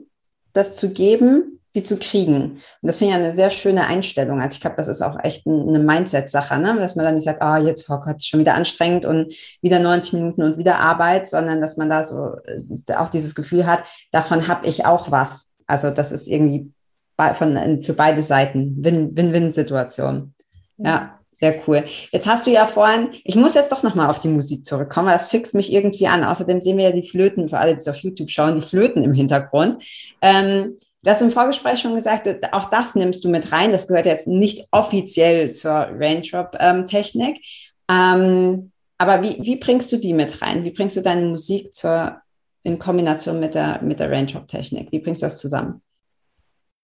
[0.53, 2.43] das zu geben, wie zu kriegen.
[2.43, 4.41] Und das finde ich eine sehr schöne Einstellung.
[4.41, 6.75] Also ich glaube, das ist auch echt eine Mindset-Sache, ne?
[6.77, 9.79] dass man dann nicht sagt, ah, oh, jetzt, oh Gott, schon wieder anstrengend und wieder
[9.79, 13.83] 90 Minuten und wieder Arbeit, sondern dass man da so äh, auch dieses Gefühl hat,
[14.11, 15.49] davon habe ich auch was.
[15.65, 16.71] Also das ist irgendwie
[17.17, 20.33] von, für beide Seiten Win-Win-Win-Situation.
[20.77, 21.19] Ja.
[21.35, 21.83] Sehr cool.
[22.11, 25.17] Jetzt hast du ja vorhin, ich muss jetzt doch nochmal auf die Musik zurückkommen, weil
[25.17, 26.23] das fixt mich irgendwie an.
[26.23, 29.03] Außerdem sehen wir ja die Flöten, für alle, die es auf YouTube schauen, die Flöten
[29.03, 29.83] im Hintergrund.
[30.21, 33.73] Ähm, Du hast im Vorgespräch schon gesagt, auch das nimmst du mit rein.
[33.73, 37.45] Das gehört jetzt nicht offiziell zur Raindrop-Technik.
[37.91, 40.63] Ähm, aber wie, wie bringst du die mit rein?
[40.63, 42.21] Wie bringst du deine Musik zur,
[42.63, 44.93] in Kombination mit der, mit der Raindrop-Technik?
[44.93, 45.81] Wie bringst du das zusammen?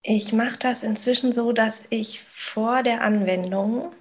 [0.02, 3.94] Ich mache das inzwischen so, dass ich vor der Anwendung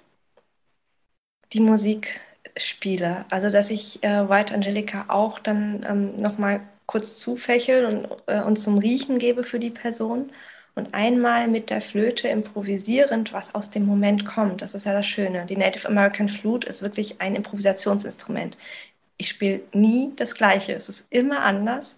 [1.53, 2.19] die Musik
[2.57, 3.23] spiele.
[3.29, 8.57] Also dass ich äh, White Angelica auch dann ähm, nochmal kurz zufächeln und, äh, und
[8.57, 10.31] zum Riechen gebe für die Person
[10.73, 14.63] und einmal mit der Flöte improvisierend, was aus dem Moment kommt.
[14.63, 15.45] Das ist ja das Schöne.
[15.45, 18.57] Die Native American Flute ist wirklich ein Improvisationsinstrument.
[19.17, 20.73] Ich spiele nie das Gleiche.
[20.73, 21.95] Es ist immer anders.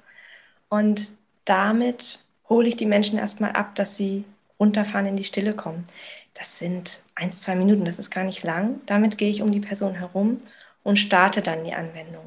[0.69, 1.13] Und
[1.45, 4.25] damit hole ich die Menschen erstmal ab, dass sie
[4.59, 5.85] runterfahren, in die Stille kommen.
[6.33, 8.81] Das sind ein, zwei Minuten, das ist gar nicht lang.
[8.87, 10.41] Damit gehe ich um die Person herum
[10.83, 12.25] und starte dann die Anwendung.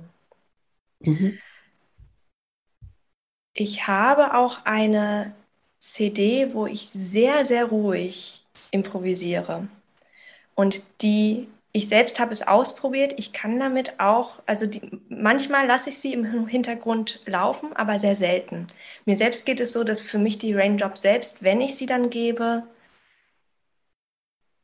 [1.01, 1.39] Mhm.
[3.55, 5.35] Ich habe auch eine
[5.81, 9.69] CD, wo ich sehr, sehr ruhig improvisiere.
[10.55, 13.15] Und die ich selbst habe es ausprobiert.
[13.17, 18.15] Ich kann damit auch, also die, manchmal lasse ich sie im Hintergrund laufen, aber sehr
[18.15, 18.69] selten.
[19.07, 22.11] Mir selbst geht es so, dass für mich die Raindrop selbst, wenn ich sie dann
[22.11, 22.63] gebe,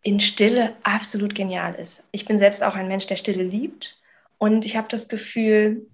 [0.03, 2.05] in Stille absolut genial ist.
[2.13, 3.99] Ich bin selbst auch ein Mensch, der Stille liebt.
[4.39, 5.87] Und ich habe das Gefühl,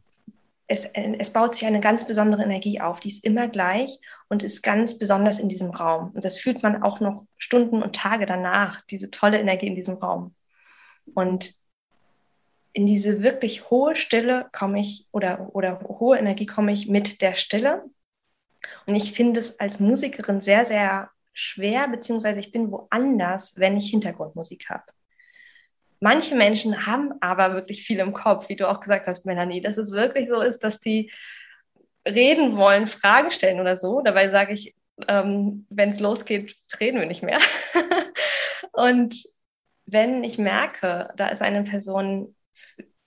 [0.69, 2.99] es, es baut sich eine ganz besondere Energie auf.
[3.01, 6.11] Die ist immer gleich und ist ganz besonders in diesem Raum.
[6.13, 9.95] Und das fühlt man auch noch Stunden und Tage danach, diese tolle Energie in diesem
[9.95, 10.35] Raum.
[11.15, 11.55] Und
[12.73, 17.35] in diese wirklich hohe Stille komme ich oder, oder hohe Energie komme ich mit der
[17.35, 17.85] Stille.
[18.87, 23.91] Und ich finde es als Musikerin sehr, sehr schwer, beziehungsweise ich bin woanders, wenn ich
[23.91, 24.85] Hintergrundmusik habe.
[26.01, 29.79] Manche Menschen haben aber wirklich viel im Kopf, wie du auch gesagt hast, Melanie, dass
[29.79, 31.11] es wirklich so ist, dass die
[32.07, 34.03] reden wollen, Fragen stellen oder so.
[34.03, 34.75] Dabei sage ich,
[35.09, 37.39] ähm, wenn es losgeht, reden wir nicht mehr.
[38.73, 39.17] und
[39.87, 42.35] wenn ich merke, da ist eine Person,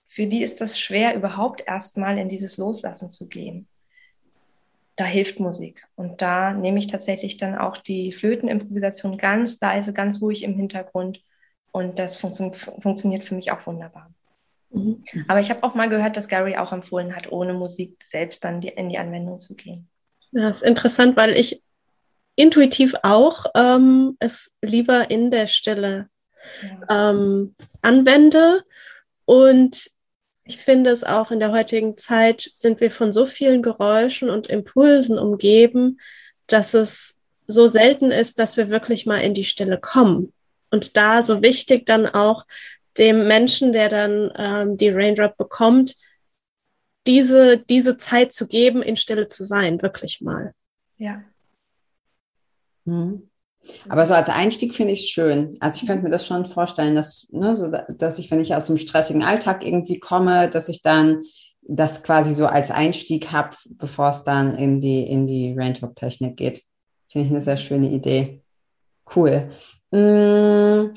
[0.08, 3.68] für die ist das schwer, überhaupt erstmal in dieses Loslassen zu gehen,
[4.96, 5.86] da hilft Musik.
[5.94, 11.22] Und da nehme ich tatsächlich dann auch die Flötenimprovisation ganz leise, ganz ruhig im Hintergrund.
[11.72, 14.10] Und das funktio funktioniert für mich auch wunderbar.
[14.70, 15.04] Mhm.
[15.28, 18.60] Aber ich habe auch mal gehört, dass Gary auch empfohlen hat, ohne Musik selbst dann
[18.60, 19.88] die, in die Anwendung zu gehen.
[20.32, 21.62] Ja, ist interessant, weil ich
[22.36, 26.08] intuitiv auch ähm, es lieber in der Stille
[26.62, 27.10] ja.
[27.10, 28.62] ähm, anwende.
[29.24, 29.90] Und
[30.44, 34.46] ich finde es auch in der heutigen Zeit sind wir von so vielen Geräuschen und
[34.46, 36.00] Impulsen umgeben,
[36.46, 37.14] dass es
[37.46, 40.32] so selten ist, dass wir wirklich mal in die Stille kommen.
[40.70, 42.46] Und da so wichtig dann auch
[42.98, 45.96] dem Menschen, der dann ähm, die Raindrop bekommt,
[47.06, 50.52] diese, diese Zeit zu geben, in Stille zu sein, wirklich mal.
[50.98, 51.22] Ja.
[52.84, 53.30] Mhm.
[53.88, 55.56] Aber so als Einstieg finde ich es schön.
[55.60, 58.66] Also ich könnte mir das schon vorstellen, dass, ne, so, dass ich, wenn ich aus
[58.66, 61.24] dem stressigen Alltag irgendwie komme, dass ich dann
[61.62, 66.64] das quasi so als Einstieg habe, bevor es dann in die, in die Raindrop-Technik geht.
[67.08, 68.42] Finde ich eine sehr schöne Idee.
[69.14, 69.50] Cool.
[69.90, 70.94] Mmh.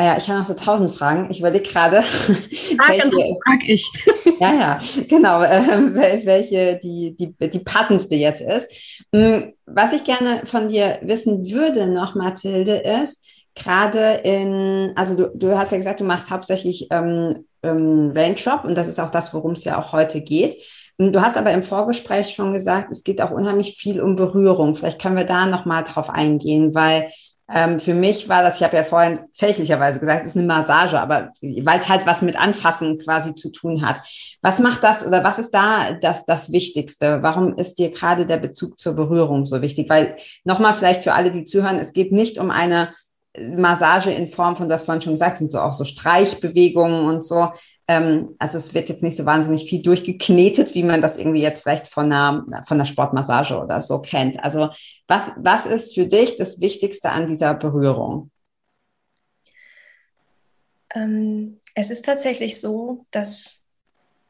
[0.00, 1.30] Ah ja, ich habe noch so tausend Fragen.
[1.30, 1.96] Ich überlege gerade,
[2.28, 3.86] welche, frag ich.
[4.40, 8.70] ja, ja, genau, äh, welche die, die, die passendste jetzt ist.
[9.14, 13.22] Hm, was ich gerne von dir wissen würde noch, Mathilde, ist,
[13.54, 18.78] gerade in, also du, du hast ja gesagt, du machst hauptsächlich ähm, ähm, Raindrop und
[18.78, 20.56] das ist auch das, worum es ja auch heute geht.
[20.98, 24.74] Hm, du hast aber im Vorgespräch schon gesagt, es geht auch unheimlich viel um Berührung.
[24.74, 27.10] Vielleicht können wir da nochmal drauf eingehen, weil
[27.52, 31.00] ähm, für mich war das, ich habe ja vorhin fälschlicherweise gesagt, es ist eine Massage,
[31.00, 34.00] aber weil es halt was mit Anfassen quasi zu tun hat.
[34.40, 37.22] Was macht das oder was ist da das, das Wichtigste?
[37.22, 39.88] Warum ist dir gerade der Bezug zur Berührung so wichtig?
[39.88, 42.94] Weil nochmal vielleicht für alle, die zuhören, es geht nicht um eine
[43.38, 47.52] Massage in Form von, was vorhin schon gesagt, sind so auch so Streichbewegungen und so.
[47.90, 51.64] Ähm, also es wird jetzt nicht so wahnsinnig viel durchgeknetet, wie man das irgendwie jetzt
[51.64, 54.44] vielleicht von einer, von einer Sportmassage oder so kennt.
[54.44, 54.70] Also
[55.08, 58.30] was, was ist für dich das Wichtigste an dieser Berührung?
[60.94, 63.66] Ähm, es ist tatsächlich so, dass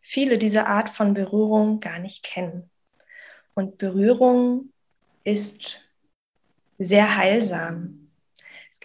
[0.01, 2.71] viele diese Art von Berührung gar nicht kennen.
[3.53, 4.73] Und Berührung
[5.23, 5.83] ist
[6.79, 8.00] sehr heilsam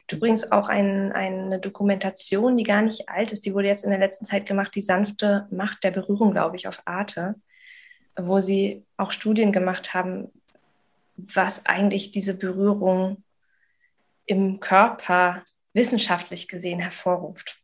[0.07, 3.43] gibt übrigens auch ein, eine Dokumentation, die gar nicht alt ist.
[3.45, 6.67] Die wurde jetzt in der letzten Zeit gemacht, die sanfte Macht der Berührung, glaube ich,
[6.67, 7.35] auf Arte,
[8.15, 10.31] wo sie auch Studien gemacht haben,
[11.17, 13.23] was eigentlich diese Berührung
[14.27, 17.59] im Körper wissenschaftlich gesehen hervorruft.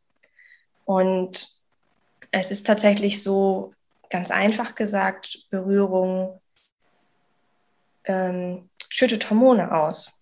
[0.86, 1.48] Und
[2.32, 3.74] es ist tatsächlich so,
[4.10, 6.42] ganz einfach gesagt, Berührung
[8.06, 10.21] ähm, schüttet Hormone aus.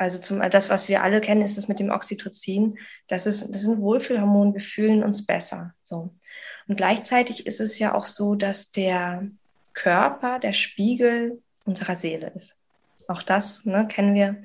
[0.00, 2.78] Also zum, das, was wir alle kennen, ist das mit dem Oxytocin.
[3.06, 4.54] Das ist, das sind Wohlfühlhormone.
[4.54, 5.74] Wir fühlen uns besser.
[5.82, 6.14] So.
[6.66, 9.28] Und gleichzeitig ist es ja auch so, dass der
[9.74, 12.56] Körper der Spiegel unserer Seele ist.
[13.08, 14.42] Auch das ne, kennen wir.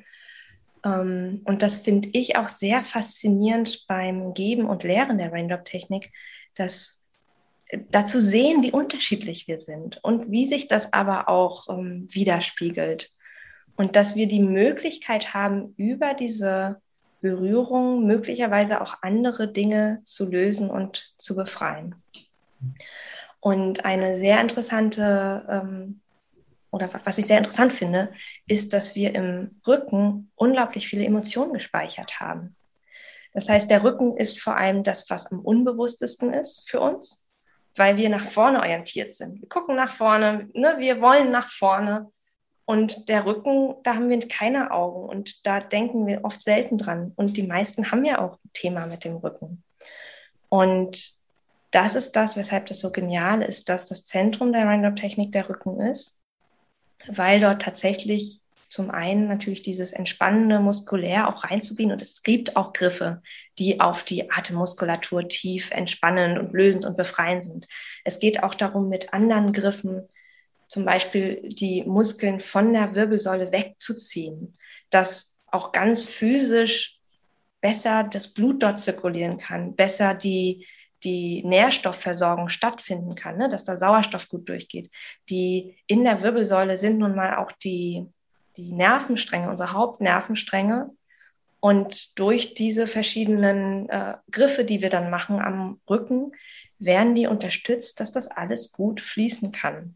[0.84, 6.12] Ähm, und das finde ich auch sehr faszinierend beim Geben und Lehren der Raindrop-Technik,
[6.56, 7.00] dass
[7.70, 13.10] äh, dazu sehen, wie unterschiedlich wir sind und wie sich das aber auch ähm, widerspiegelt.
[13.78, 16.82] Und dass wir die Möglichkeit haben, über diese
[17.21, 21.95] Berührung möglicherweise auch andere Dinge zu lösen und zu befreien.
[23.39, 26.01] Und eine sehr interessante, ähm,
[26.71, 28.11] oder was ich sehr interessant finde,
[28.47, 32.55] ist, dass wir im Rücken unglaublich viele Emotionen gespeichert haben.
[33.34, 37.30] Das heißt, der Rücken ist vor allem das, was am unbewusstesten ist für uns,
[37.76, 39.41] weil wir nach vorne orientiert sind.
[39.41, 40.76] Wir gucken nach vorne, ne?
[40.78, 42.11] wir wollen nach vorne
[42.66, 47.13] und der Rücken, da haben wir keine Augen und da denken wir oft selten dran.
[47.16, 49.63] Und die meisten haben ja auch ein Thema mit dem Rücken.
[50.49, 51.13] Und
[51.72, 55.80] das ist das, weshalb das so genial ist, dass das Zentrum der Raindrop-Technik der Rücken
[55.80, 56.20] ist,
[57.07, 62.74] weil dort tatsächlich zum einen natürlich dieses entspannende muskulär auch reinzubiegen und es gibt auch
[62.74, 63.22] Griffe,
[63.59, 67.68] die auf die Atemmuskulatur tief entspannend und lösend und befreiend sind.
[68.03, 70.07] Es geht auch darum, mit anderen Griffen
[70.68, 74.57] zum Beispiel die Muskeln von der Wirbelsäule wegzuziehen,
[74.89, 76.97] dass auch ganz physisch
[77.61, 80.68] besser das Blut dort zirkulieren kann, besser die,
[81.03, 83.49] die Nährstoffversorgung stattfinden kann, ne?
[83.49, 84.91] dass da Sauerstoff gut durchgeht.
[85.30, 88.07] Die in der Wirbelsäule sind nun mal auch die
[88.57, 90.91] die Nervenstränge, unsere Hauptnervenstränge.
[91.59, 96.32] Und durch diese verschiedenen äh, Griffe, die wir dann machen am Rücken,
[96.78, 99.95] werden die unterstützt, dass das alles gut fließen kann.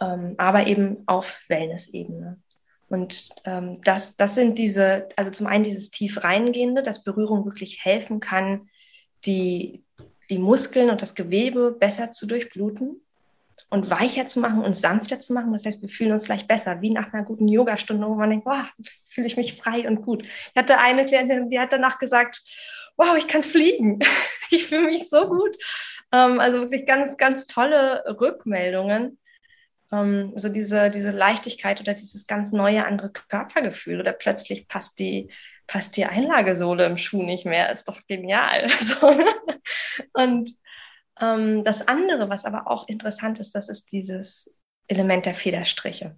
[0.00, 2.38] Ähm, aber eben auf Wellness-Ebene.
[2.88, 7.84] Und ähm, das, das sind diese, also zum einen dieses tief reingehende, dass Berührung wirklich
[7.84, 8.68] helfen kann,
[9.24, 9.82] die,
[10.30, 13.00] die Muskeln und das Gewebe besser zu durchbluten
[13.70, 15.52] und weicher zu machen und sanfter zu machen.
[15.52, 18.46] Das heißt, wir fühlen uns gleich besser, wie nach einer guten Yogastunde, wo man denkt,
[18.46, 18.66] wow,
[19.04, 20.22] fühle ich mich frei und gut.
[20.22, 22.42] Ich hatte eine Klientin, die hat danach gesagt,
[22.96, 23.98] wow, ich kann fliegen.
[24.50, 25.56] ich fühle mich so gut.
[26.12, 29.18] Ähm, also wirklich ganz, ganz tolle Rückmeldungen.
[29.92, 35.30] Ähm, so diese, diese Leichtigkeit oder dieses ganz neue andere Körpergefühl oder plötzlich passt die,
[35.66, 37.72] passt die Einlagesohle im Schuh nicht mehr.
[37.72, 38.68] Ist doch genial.
[38.80, 39.14] So?
[40.12, 40.56] Und
[41.20, 44.54] ähm, das andere, was aber auch interessant ist, das ist dieses
[44.88, 46.16] Element der Federstriche.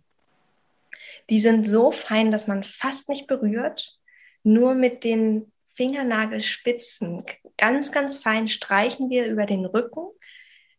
[1.30, 3.98] Die sind so fein, dass man fast nicht berührt,
[4.42, 7.24] nur mit den Fingernagelspitzen
[7.56, 10.08] ganz, ganz fein streichen wir über den Rücken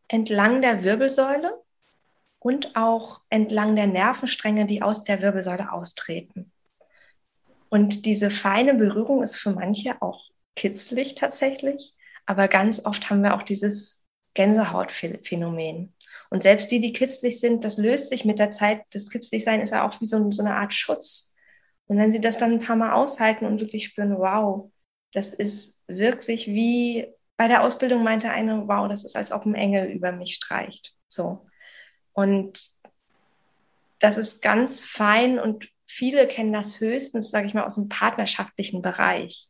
[0.08, 1.58] entlang der Wirbelsäule
[2.40, 6.52] und auch entlang der Nervenstränge, die aus der Wirbelsäule austreten.
[7.70, 10.24] Und diese feine Berührung ist für manche auch
[10.56, 11.94] kitzlig tatsächlich,
[12.26, 15.94] aber ganz oft haben wir auch dieses Gänsehautphänomen.
[16.30, 18.84] Und selbst die, die kitzlig sind, das löst sich mit der Zeit.
[18.92, 21.36] Das Kitzligsein ist ja auch wie so, so eine Art Schutz.
[21.88, 24.72] Und wenn sie das dann ein paar Mal aushalten und wirklich spüren, wow,
[25.12, 29.56] das ist wirklich wie bei der Ausbildung meinte eine, wow, das ist, als ob ein
[29.56, 30.94] Engel über mich streicht.
[31.08, 31.46] So.
[32.20, 32.70] Und
[34.00, 38.82] das ist ganz fein und viele kennen das höchstens, sage ich mal, aus dem partnerschaftlichen
[38.82, 39.48] Bereich,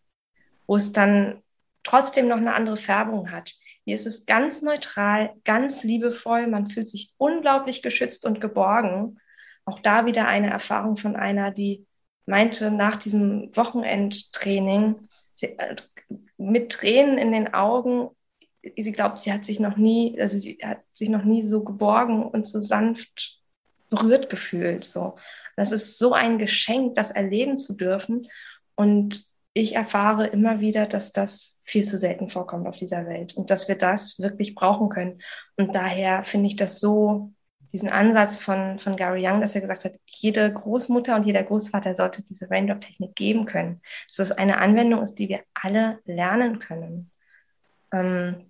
[0.67, 1.41] wo es dann
[1.83, 3.55] trotzdem noch eine andere Färbung hat.
[3.85, 6.45] Hier ist es ganz neutral, ganz liebevoll.
[6.45, 9.17] Man fühlt sich unglaublich geschützt und geborgen.
[9.65, 11.87] Auch da wieder eine Erfahrung von einer, die
[12.27, 15.09] meinte nach diesem Wochenendtraining
[15.41, 15.75] äh,
[16.37, 18.09] mit Tränen in den Augen,
[18.61, 22.23] sie glaubt, sie hat sich noch nie, also sie hat sich noch nie so geborgen
[22.23, 23.39] und so sanft
[23.89, 24.85] berührt gefühlt.
[24.85, 25.15] So,
[25.55, 28.27] das ist so ein Geschenk, das erleben zu dürfen.
[28.75, 33.49] Und ich erfahre immer wieder, dass das viel zu selten vorkommt auf dieser Welt und
[33.49, 35.21] dass wir das wirklich brauchen können.
[35.57, 37.33] Und daher finde ich das so,
[37.73, 41.93] diesen Ansatz von, von Gary Young, dass er gesagt hat, jede Großmutter und jeder Großvater
[41.95, 43.81] sollte diese Raindrop-Technik geben können.
[44.07, 47.11] Dass es eine Anwendung ist, die wir alle lernen können.
[47.91, 48.48] Ähm,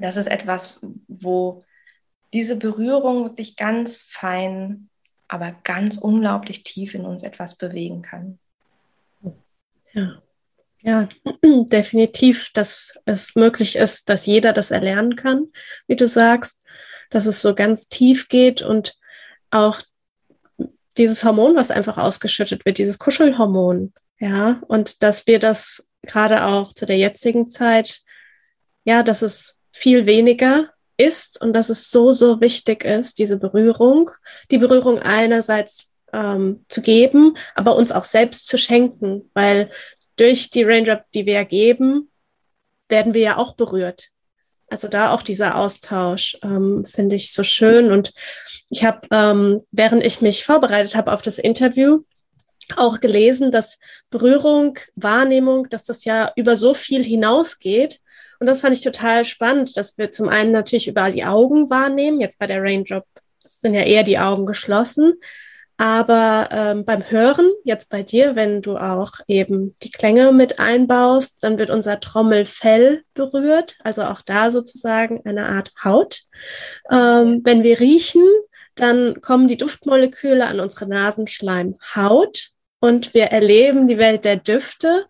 [0.00, 1.64] das ist etwas, wo
[2.32, 4.88] diese Berührung wirklich ganz fein,
[5.28, 8.38] aber ganz unglaublich tief in uns etwas bewegen kann.
[9.92, 10.22] Ja.
[10.80, 11.08] Ja,
[11.42, 15.48] definitiv, dass es möglich ist, dass jeder das erlernen kann,
[15.88, 16.64] wie du sagst,
[17.10, 18.96] dass es so ganz tief geht und
[19.50, 19.80] auch
[20.96, 26.72] dieses Hormon, was einfach ausgeschüttet wird, dieses Kuschelhormon, ja, und dass wir das gerade auch
[26.72, 28.02] zu der jetzigen Zeit,
[28.84, 34.10] ja, dass es viel weniger ist und dass es so, so wichtig ist, diese Berührung,
[34.50, 39.70] die Berührung einerseits ähm, zu geben, aber uns auch selbst zu schenken, weil
[40.16, 42.10] durch die Raindrop, die wir geben,
[42.88, 44.08] werden wir ja auch berührt.
[44.70, 47.90] Also da auch dieser Austausch ähm, finde ich so schön.
[47.90, 48.12] Und
[48.68, 52.02] ich habe, ähm, während ich mich vorbereitet habe auf das Interview,
[52.76, 53.78] auch gelesen, dass
[54.10, 58.00] Berührung, Wahrnehmung, dass das ja über so viel hinausgeht.
[58.38, 62.20] Und das fand ich total spannend, dass wir zum einen natürlich über die Augen wahrnehmen.
[62.20, 63.04] Jetzt bei der Raindrop
[63.44, 65.14] sind ja eher die Augen geschlossen.
[65.80, 71.44] Aber ähm, beim Hören, jetzt bei dir, wenn du auch eben die Klänge mit einbaust,
[71.44, 76.22] dann wird unser Trommelfell berührt, also auch da sozusagen eine Art Haut.
[76.90, 78.24] Ähm, wenn wir riechen,
[78.74, 85.06] dann kommen die Duftmoleküle an unsere Nasenschleimhaut und wir erleben die Welt der Düfte.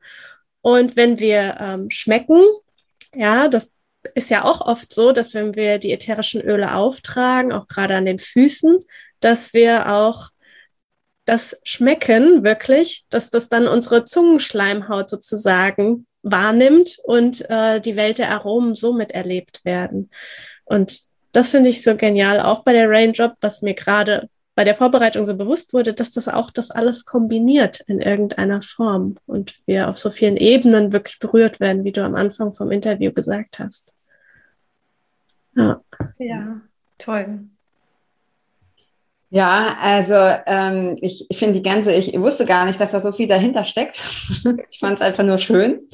[0.60, 2.42] Und wenn wir ähm, schmecken,
[3.14, 3.70] ja, das
[4.14, 8.06] ist ja auch oft so, dass wenn wir die ätherischen Öle auftragen, auch gerade an
[8.06, 8.78] den Füßen,
[9.20, 10.30] dass wir auch
[11.24, 18.30] das Schmecken wirklich, dass das dann unsere Zungenschleimhaut sozusagen wahrnimmt und äh, die Welt der
[18.30, 20.10] Aromen somit erlebt werden.
[20.64, 21.00] Und
[21.32, 24.28] das finde ich so genial, auch bei der Raindrop, was mir gerade
[24.58, 29.14] bei der Vorbereitung so bewusst wurde, dass das auch das alles kombiniert in irgendeiner Form
[29.24, 33.12] und wir auf so vielen Ebenen wirklich berührt werden, wie du am Anfang vom Interview
[33.12, 33.94] gesagt hast.
[35.54, 35.80] Ja,
[36.18, 36.60] ja
[36.98, 37.38] toll.
[39.30, 43.12] Ja, also ähm, ich, ich finde die ganze, ich wusste gar nicht, dass da so
[43.12, 44.02] viel dahinter steckt.
[44.70, 45.88] ich fand es einfach nur schön.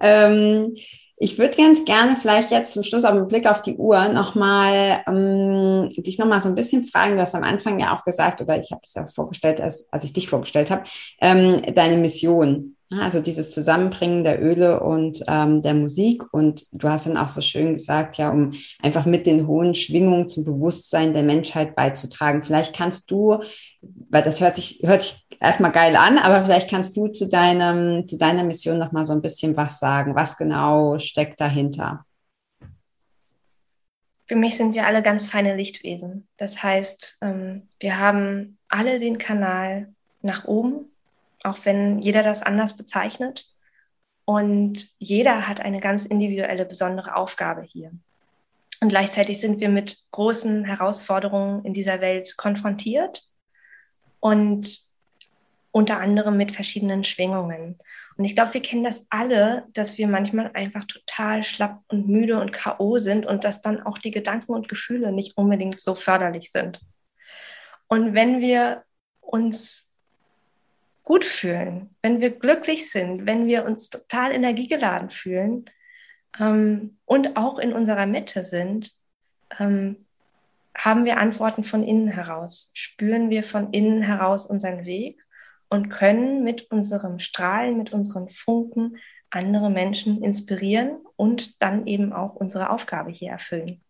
[0.00, 0.76] Ähm,
[1.22, 5.02] ich würde ganz gerne vielleicht jetzt zum Schluss auf den Blick auf die Uhr nochmal
[5.06, 7.14] ähm, dich nochmal so ein bisschen fragen.
[7.14, 10.02] Du hast am Anfang ja auch gesagt, oder ich habe es ja vorgestellt, als, als
[10.02, 10.82] ich dich vorgestellt habe,
[11.20, 12.76] ähm, deine Mission.
[13.00, 16.24] Also dieses Zusammenbringen der Öle und ähm, der Musik.
[16.32, 18.52] Und du hast dann auch so schön gesagt, ja, um
[18.82, 22.42] einfach mit den hohen Schwingungen zum Bewusstsein der Menschheit beizutragen.
[22.42, 23.38] Vielleicht kannst du,
[23.82, 28.06] weil das hört sich, hört sich erstmal geil an, aber vielleicht kannst du zu deinem,
[28.06, 30.14] zu deiner Mission noch mal so ein bisschen was sagen.
[30.14, 32.04] Was genau steckt dahinter?
[34.26, 36.28] Für mich sind wir alle ganz feine Lichtwesen.
[36.36, 39.88] Das heißt, ähm, wir haben alle den Kanal
[40.22, 40.92] nach oben
[41.44, 43.46] auch wenn jeder das anders bezeichnet.
[44.24, 47.90] Und jeder hat eine ganz individuelle, besondere Aufgabe hier.
[48.80, 53.24] Und gleichzeitig sind wir mit großen Herausforderungen in dieser Welt konfrontiert
[54.22, 54.78] und
[55.72, 57.78] unter anderem mit verschiedenen Schwingungen.
[58.16, 62.38] Und ich glaube, wir kennen das alle, dass wir manchmal einfach total schlapp und müde
[62.38, 66.52] und KO sind und dass dann auch die Gedanken und Gefühle nicht unbedingt so förderlich
[66.52, 66.80] sind.
[67.88, 68.84] Und wenn wir
[69.20, 69.90] uns
[71.02, 75.64] gut fühlen, wenn wir glücklich sind, wenn wir uns total energiegeladen fühlen
[76.38, 78.92] ähm, und auch in unserer Mitte sind,
[79.58, 80.06] ähm,
[80.76, 85.18] haben wir Antworten von innen heraus, spüren wir von innen heraus unseren Weg
[85.68, 88.98] und können mit unserem Strahlen, mit unseren Funken
[89.30, 93.80] andere Menschen inspirieren und dann eben auch unsere Aufgabe hier erfüllen.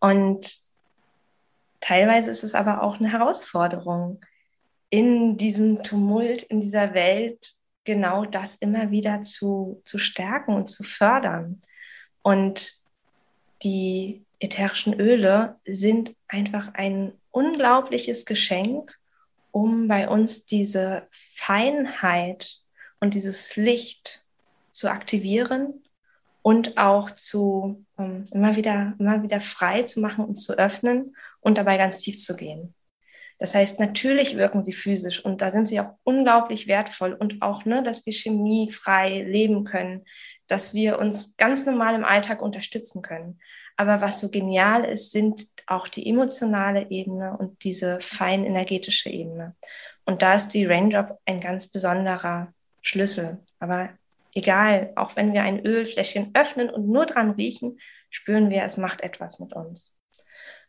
[0.00, 0.58] Und
[1.80, 4.20] teilweise ist es aber auch eine Herausforderung,
[4.90, 10.84] in diesem Tumult, in dieser Welt genau das immer wieder zu, zu stärken und zu
[10.84, 11.62] fördern.
[12.22, 12.78] Und
[13.62, 18.96] die ätherischen Öle sind einfach ein unglaubliches Geschenk,
[19.50, 22.58] um bei uns diese Feinheit
[23.00, 24.24] und dieses Licht
[24.72, 25.84] zu aktivieren
[26.42, 31.56] und auch zu um, immer wieder immer wieder frei zu machen und zu öffnen und
[31.56, 32.74] dabei ganz tief zu gehen.
[33.38, 37.64] Das heißt, natürlich wirken sie physisch und da sind sie auch unglaublich wertvoll und auch,
[37.64, 40.04] ne, dass wir chemiefrei leben können,
[40.46, 43.40] dass wir uns ganz normal im Alltag unterstützen können.
[43.76, 49.56] Aber was so genial ist, sind auch die emotionale Ebene und diese fein energetische Ebene.
[50.04, 52.52] Und da ist die Raindrop ein ganz besonderer
[52.82, 53.38] Schlüssel.
[53.58, 53.90] Aber
[54.34, 57.78] egal, auch wenn wir ein Ölfläschchen öffnen und nur dran riechen,
[58.10, 59.96] spüren wir, es macht etwas mit uns.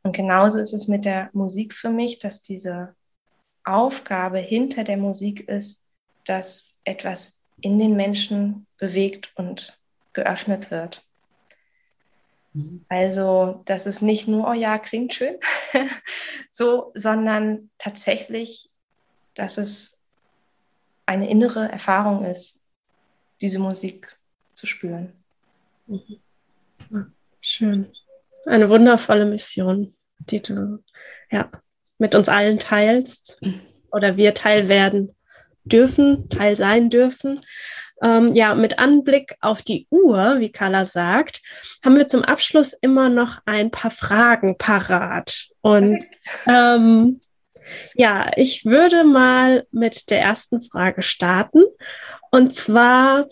[0.03, 2.95] Und genauso ist es mit der Musik für mich, dass diese
[3.64, 5.84] Aufgabe hinter der Musik ist,
[6.26, 9.80] dass etwas in den Menschen bewegt und
[10.14, 11.03] geöffnet wird.
[12.56, 12.86] Mhm.
[12.88, 15.36] Also, dass es nicht nur, oh ja, klingt schön,
[16.51, 18.70] so, sondern tatsächlich,
[19.36, 19.97] dass es
[21.06, 22.62] eine innere Erfahrung ist,
[23.41, 24.18] diese Musik
[24.53, 25.12] zu spüren.
[25.88, 27.14] Mhm.
[27.41, 27.91] Schön.
[28.45, 30.84] Eine wundervolle Mission, die du
[31.30, 31.51] ja
[31.97, 33.39] mit uns allen teilst
[33.91, 35.14] oder wir Teil werden
[35.66, 37.41] dürfen, Teil sein dürfen.
[38.02, 41.41] Ähm, ja, mit Anblick auf die Uhr, wie Carla sagt,
[41.84, 45.48] haben wir zum Abschluss immer noch ein paar Fragen parat.
[45.62, 46.04] Und
[46.48, 47.22] ähm,
[47.96, 51.64] ja, ich würde mal mit der ersten Frage starten.
[52.32, 53.28] Und zwar,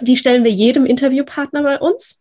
[0.00, 2.20] die stellen wir jedem Interviewpartner bei uns.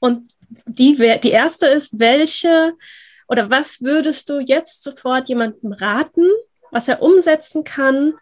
[0.00, 0.32] Und
[0.66, 2.72] die, die erste ist, welche
[3.28, 6.26] oder was würdest du jetzt sofort jemandem raten,
[6.72, 8.14] was er umsetzen kann,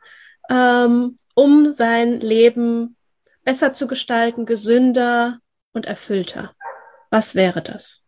[0.51, 2.97] ähm, um sein Leben
[3.45, 5.39] besser zu gestalten, gesünder
[5.73, 6.57] und erfüllter?
[7.11, 8.03] Was wäre das?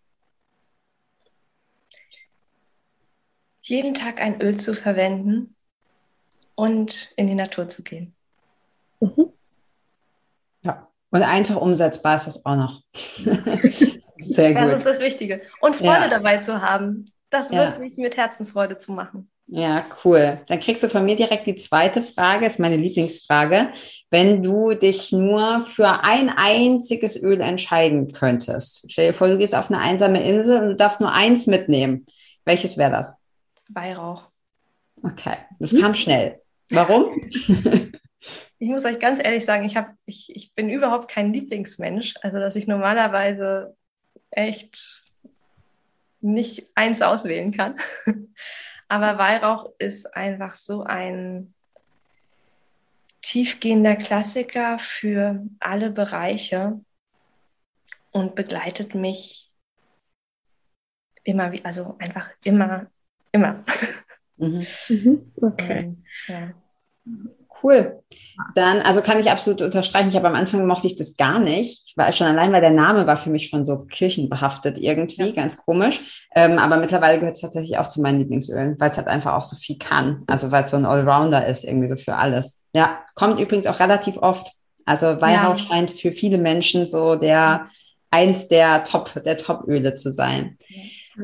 [3.63, 5.55] Jeden Tag ein Öl zu verwenden
[6.57, 8.17] und in die Natur zu gehen.
[8.99, 9.33] Mhm.
[10.63, 12.83] Ja, und einfach umsetzbar ist das auch noch.
[14.19, 14.73] Sehr gut.
[14.73, 15.43] Das ist das Wichtige.
[15.61, 16.09] Und Freude ja.
[16.09, 17.79] dabei zu haben, das ja.
[17.79, 19.31] wirklich mit Herzensfreude zu machen.
[19.53, 20.41] Ja, cool.
[20.47, 23.73] Dann kriegst du von mir direkt die zweite Frage, ist meine Lieblingsfrage.
[24.09, 29.57] Wenn du dich nur für ein einziges Öl entscheiden könntest, stell dir vor, du gehst
[29.57, 32.07] auf eine einsame Insel und du darfst nur eins mitnehmen.
[32.45, 33.13] Welches wäre das?
[33.69, 34.29] Weihrauch.
[35.03, 36.41] Okay, das kam schnell.
[36.69, 37.21] Warum?
[38.61, 42.15] ich muss euch ganz ehrlich sagen, ich, hab, ich, ich bin überhaupt kein Lieblingsmensch.
[42.23, 43.75] Also, dass ich normalerweise
[44.31, 45.03] echt
[46.21, 47.75] nicht eins auswählen kann.
[48.91, 51.55] Aber Weihrauch ist einfach so ein
[53.23, 56.81] tiefgehender Klassiker für alle Bereiche
[58.11, 59.53] und begleitet mich
[61.23, 62.91] immer, wie, also einfach immer,
[63.31, 63.63] immer.
[64.37, 64.67] Mhm.
[64.89, 65.33] Mhm.
[65.41, 65.79] Okay.
[65.79, 66.53] Ähm, ja.
[67.63, 68.01] Cool.
[68.55, 70.09] Dann, also kann ich absolut unterstreichen.
[70.09, 71.85] Ich habe am Anfang mochte ich das gar nicht.
[71.87, 75.33] Ich war schon allein, weil der Name war für mich schon so kirchenbehaftet irgendwie, ja.
[75.33, 76.25] ganz komisch.
[76.35, 79.45] Ähm, aber mittlerweile gehört es tatsächlich auch zu meinen Lieblingsölen, weil es halt einfach auch
[79.45, 80.25] so viel kann.
[80.27, 82.61] Also weil es so ein Allrounder ist, irgendwie so für alles.
[82.73, 84.53] Ja, kommt übrigens auch relativ oft.
[84.87, 85.59] Also Weihrauch ja.
[85.59, 87.69] scheint für viele Menschen so der
[88.11, 90.57] eins der Top, der Top-Öle zu sein.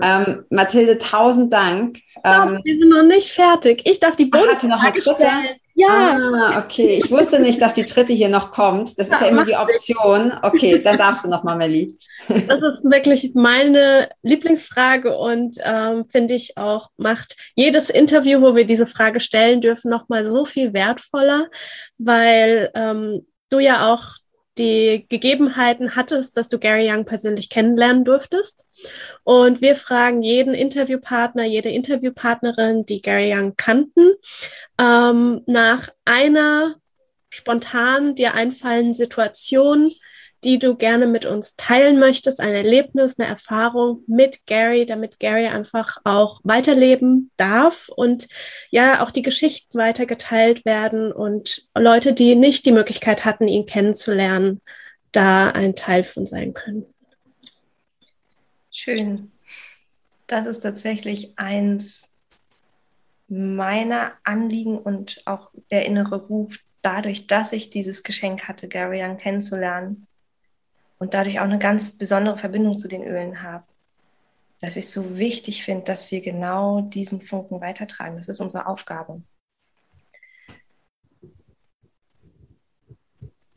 [0.03, 1.99] Ähm, Mathilde, tausend Dank.
[2.23, 3.83] Ähm, wir sind noch nicht fertig.
[3.89, 5.15] Ich darf die Bonus noch eine dritte?
[5.15, 5.57] Stellen.
[5.79, 6.19] Ja.
[6.19, 7.01] Ah, okay.
[7.05, 8.99] Ich wusste nicht, dass die dritte hier noch kommt.
[8.99, 10.33] Das ist ja, immer die Option.
[10.41, 11.95] Okay, dann darfst du noch mal, Melli.
[12.49, 18.67] Das ist wirklich meine Lieblingsfrage und ähm, finde ich auch, macht jedes Interview, wo wir
[18.67, 21.49] diese Frage stellen dürfen, noch mal so viel wertvoller,
[21.99, 24.15] weil ähm, du ja auch
[24.57, 28.66] die Gegebenheiten hattest, dass du Gary Young persönlich kennenlernen durftest.
[29.25, 34.13] Und wir fragen jeden Interviewpartner, jede Interviewpartnerin, die Gary Young kannten,
[34.81, 36.77] ähm, nach einer
[37.29, 39.91] spontan dir einfallenden Situation,
[40.45, 45.47] die du gerne mit uns teilen möchtest, ein Erlebnis, eine Erfahrung mit Gary, damit Gary
[45.47, 48.29] einfach auch weiterleben darf und
[48.71, 54.61] ja auch die Geschichten weitergeteilt werden und Leute, die nicht die Möglichkeit hatten, ihn kennenzulernen,
[55.11, 56.87] da ein Teil von sein können.
[58.79, 59.33] Schön.
[60.27, 62.13] Das ist tatsächlich eins
[63.27, 69.17] meiner Anliegen und auch der innere Ruf, dadurch, dass ich dieses Geschenk hatte, Gary Young
[69.17, 70.07] kennenzulernen,
[70.99, 73.65] und dadurch auch eine ganz besondere Verbindung zu den Ölen habe.
[74.61, 78.19] Dass ich so wichtig finde, dass wir genau diesen Funken weitertragen.
[78.19, 79.23] Das ist unsere Aufgabe.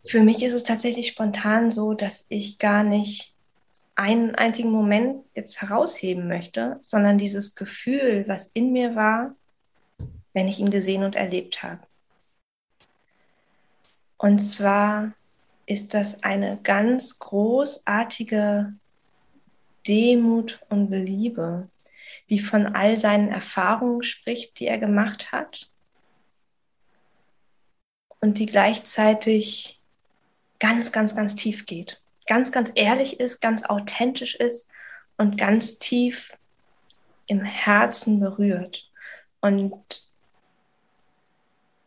[0.06, 3.36] Für mich ist es tatsächlich spontan so, dass ich gar nicht
[4.00, 9.36] einen einzigen Moment jetzt herausheben möchte, sondern dieses Gefühl, was in mir war,
[10.34, 11.82] wenn ich ihn gesehen und erlebt habe.
[14.18, 15.12] Und zwar
[15.66, 18.74] ist das eine ganz großartige
[19.86, 21.70] Demut und Liebe,
[22.30, 25.70] die von all seinen Erfahrungen spricht, die er gemacht hat
[28.22, 29.82] und die gleichzeitig
[30.60, 31.99] ganz, ganz, ganz tief geht,
[32.30, 34.72] ganz, ganz ehrlich ist, ganz authentisch ist
[35.18, 36.32] und ganz tief
[37.26, 38.90] im Herzen berührt.
[39.42, 39.74] Und,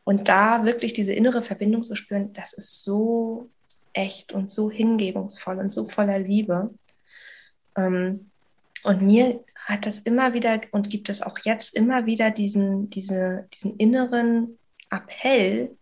[0.05, 3.51] und da wirklich diese innere Verbindung zu spüren, das ist so
[3.93, 6.75] echt und so hingebungsvoll und so voller Liebe.
[7.77, 8.31] Ähm,
[8.83, 13.49] und mir hat das immer wieder und gibt es auch jetzt immer wieder diesen, diese,
[13.55, 14.59] diesen inneren
[14.91, 15.77] Appell,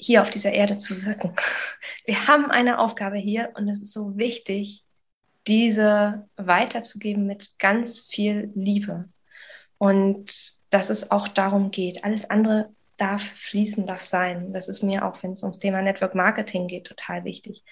[0.00, 1.34] hier auf dieser Erde zu wirken.
[2.04, 4.84] Wir haben eine Aufgabe hier und es ist so wichtig,
[5.46, 9.08] diese weiterzugeben mit ganz viel Liebe.
[9.78, 12.04] Und dass es auch darum geht.
[12.04, 14.52] Alles andere darf fließen, darf sein.
[14.52, 17.64] Das ist mir auch, wenn es ums Thema Network Marketing geht, total wichtig.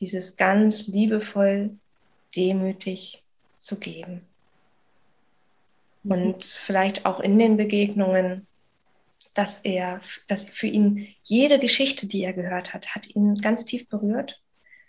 [0.00, 1.78] Dieses ganz liebevoll,
[2.34, 3.22] demütig
[3.58, 4.26] zu geben.
[6.04, 8.46] Und vielleicht auch in den Begegnungen,
[9.34, 13.88] dass er, dass für ihn jede Geschichte, die er gehört hat, hat ihn ganz tief
[13.88, 14.40] berührt.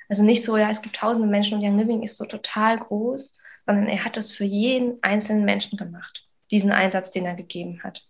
[0.09, 3.37] Also nicht so, ja, es gibt tausende Menschen und Young Living ist so total groß,
[3.65, 8.05] sondern er hat es für jeden einzelnen Menschen gemacht, diesen Einsatz, den er gegeben hat.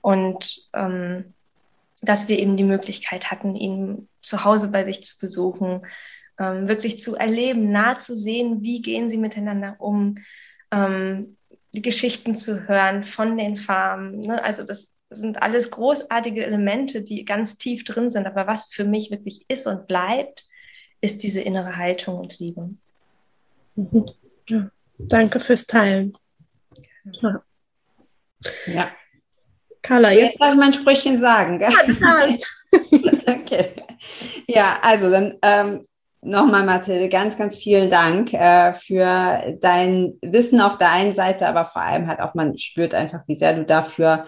[0.00, 1.34] Und ähm,
[2.02, 5.82] dass wir eben die Möglichkeit hatten, ihn zu Hause bei sich zu besuchen,
[6.38, 10.16] ähm, wirklich zu erleben, nah zu sehen, wie gehen sie miteinander um,
[10.70, 11.36] ähm,
[11.72, 14.18] die Geschichten zu hören von den Farmen.
[14.20, 14.42] Ne?
[14.42, 18.26] Also das sind alles großartige Elemente, die ganz tief drin sind.
[18.26, 20.46] Aber was für mich wirklich ist und bleibt,
[21.00, 22.70] ist diese innere Haltung und Liebe.
[23.74, 24.06] Mhm.
[24.48, 24.70] Ja.
[24.98, 26.16] Danke fürs Teilen.
[27.22, 27.42] Ja.
[28.66, 28.90] ja.
[29.82, 31.58] Carla, jetzt, jetzt darf ich mein Sprüchchen sagen.
[31.58, 31.72] Gell?
[32.00, 32.28] Ja,
[33.34, 33.70] okay.
[34.46, 35.86] Ja, also dann ähm,
[36.20, 41.64] nochmal, Mathilde, ganz, ganz vielen Dank äh, für dein Wissen auf der einen Seite, aber
[41.64, 44.26] vor allem halt auch, man spürt einfach, wie sehr du dafür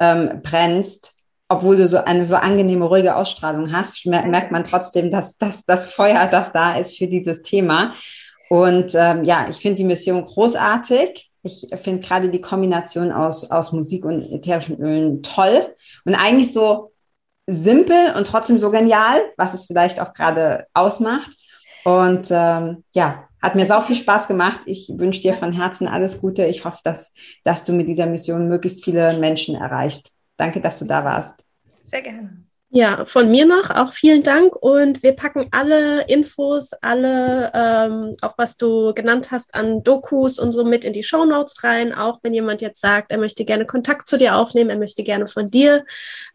[0.00, 1.14] ähm, brennst.
[1.48, 5.86] Obwohl du so eine so angenehme, ruhige Ausstrahlung hast, merkt man trotzdem, dass, dass das
[5.86, 7.94] Feuer, das da ist für dieses Thema.
[8.48, 11.30] Und ähm, ja, ich finde die Mission großartig.
[11.42, 15.74] Ich finde gerade die Kombination aus, aus Musik und ätherischen Ölen toll.
[16.04, 16.92] Und eigentlich so
[17.46, 21.30] simpel und trotzdem so genial, was es vielleicht auch gerade ausmacht.
[21.84, 24.60] Und ähm, ja, hat mir sau viel Spaß gemacht.
[24.66, 26.44] Ich wünsche dir von Herzen alles Gute.
[26.46, 27.12] Ich hoffe, dass,
[27.44, 30.12] dass du mit dieser Mission möglichst viele Menschen erreichst.
[30.36, 31.44] Danke, dass du da warst.
[31.90, 32.44] Sehr gerne.
[32.72, 38.34] Ja, von mir noch auch vielen Dank und wir packen alle Infos, alle, ähm, auch
[38.36, 41.92] was du genannt hast an Dokus und so mit in die Show Notes rein.
[41.92, 45.26] Auch wenn jemand jetzt sagt, er möchte gerne Kontakt zu dir aufnehmen, er möchte gerne
[45.26, 45.84] von dir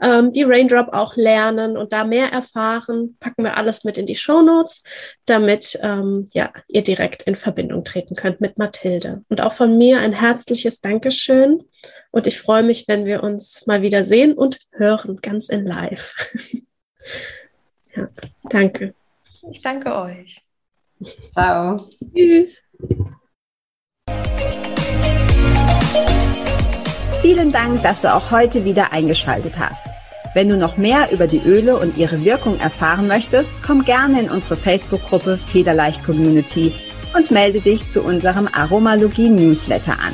[0.03, 4.17] ähm, die Raindrop auch lernen und da mehr erfahren, packen wir alles mit in die
[4.17, 4.83] Show Notes,
[5.25, 9.23] damit ähm, ja, ihr direkt in Verbindung treten könnt mit Mathilde.
[9.29, 11.63] Und auch von mir ein herzliches Dankeschön
[12.11, 16.13] und ich freue mich, wenn wir uns mal wieder sehen und hören, ganz in live.
[17.95, 18.09] ja,
[18.49, 18.93] danke.
[19.51, 20.41] Ich danke euch.
[21.33, 21.87] Ciao.
[22.13, 22.61] Tschüss.
[27.21, 29.85] Vielen Dank, dass du auch heute wieder eingeschaltet hast.
[30.35, 34.29] Wenn du noch mehr über die Öle und ihre Wirkung erfahren möchtest, komm gerne in
[34.29, 36.73] unsere Facebook-Gruppe Federleicht Community
[37.15, 40.13] und melde dich zu unserem Aromalogie-Newsletter an.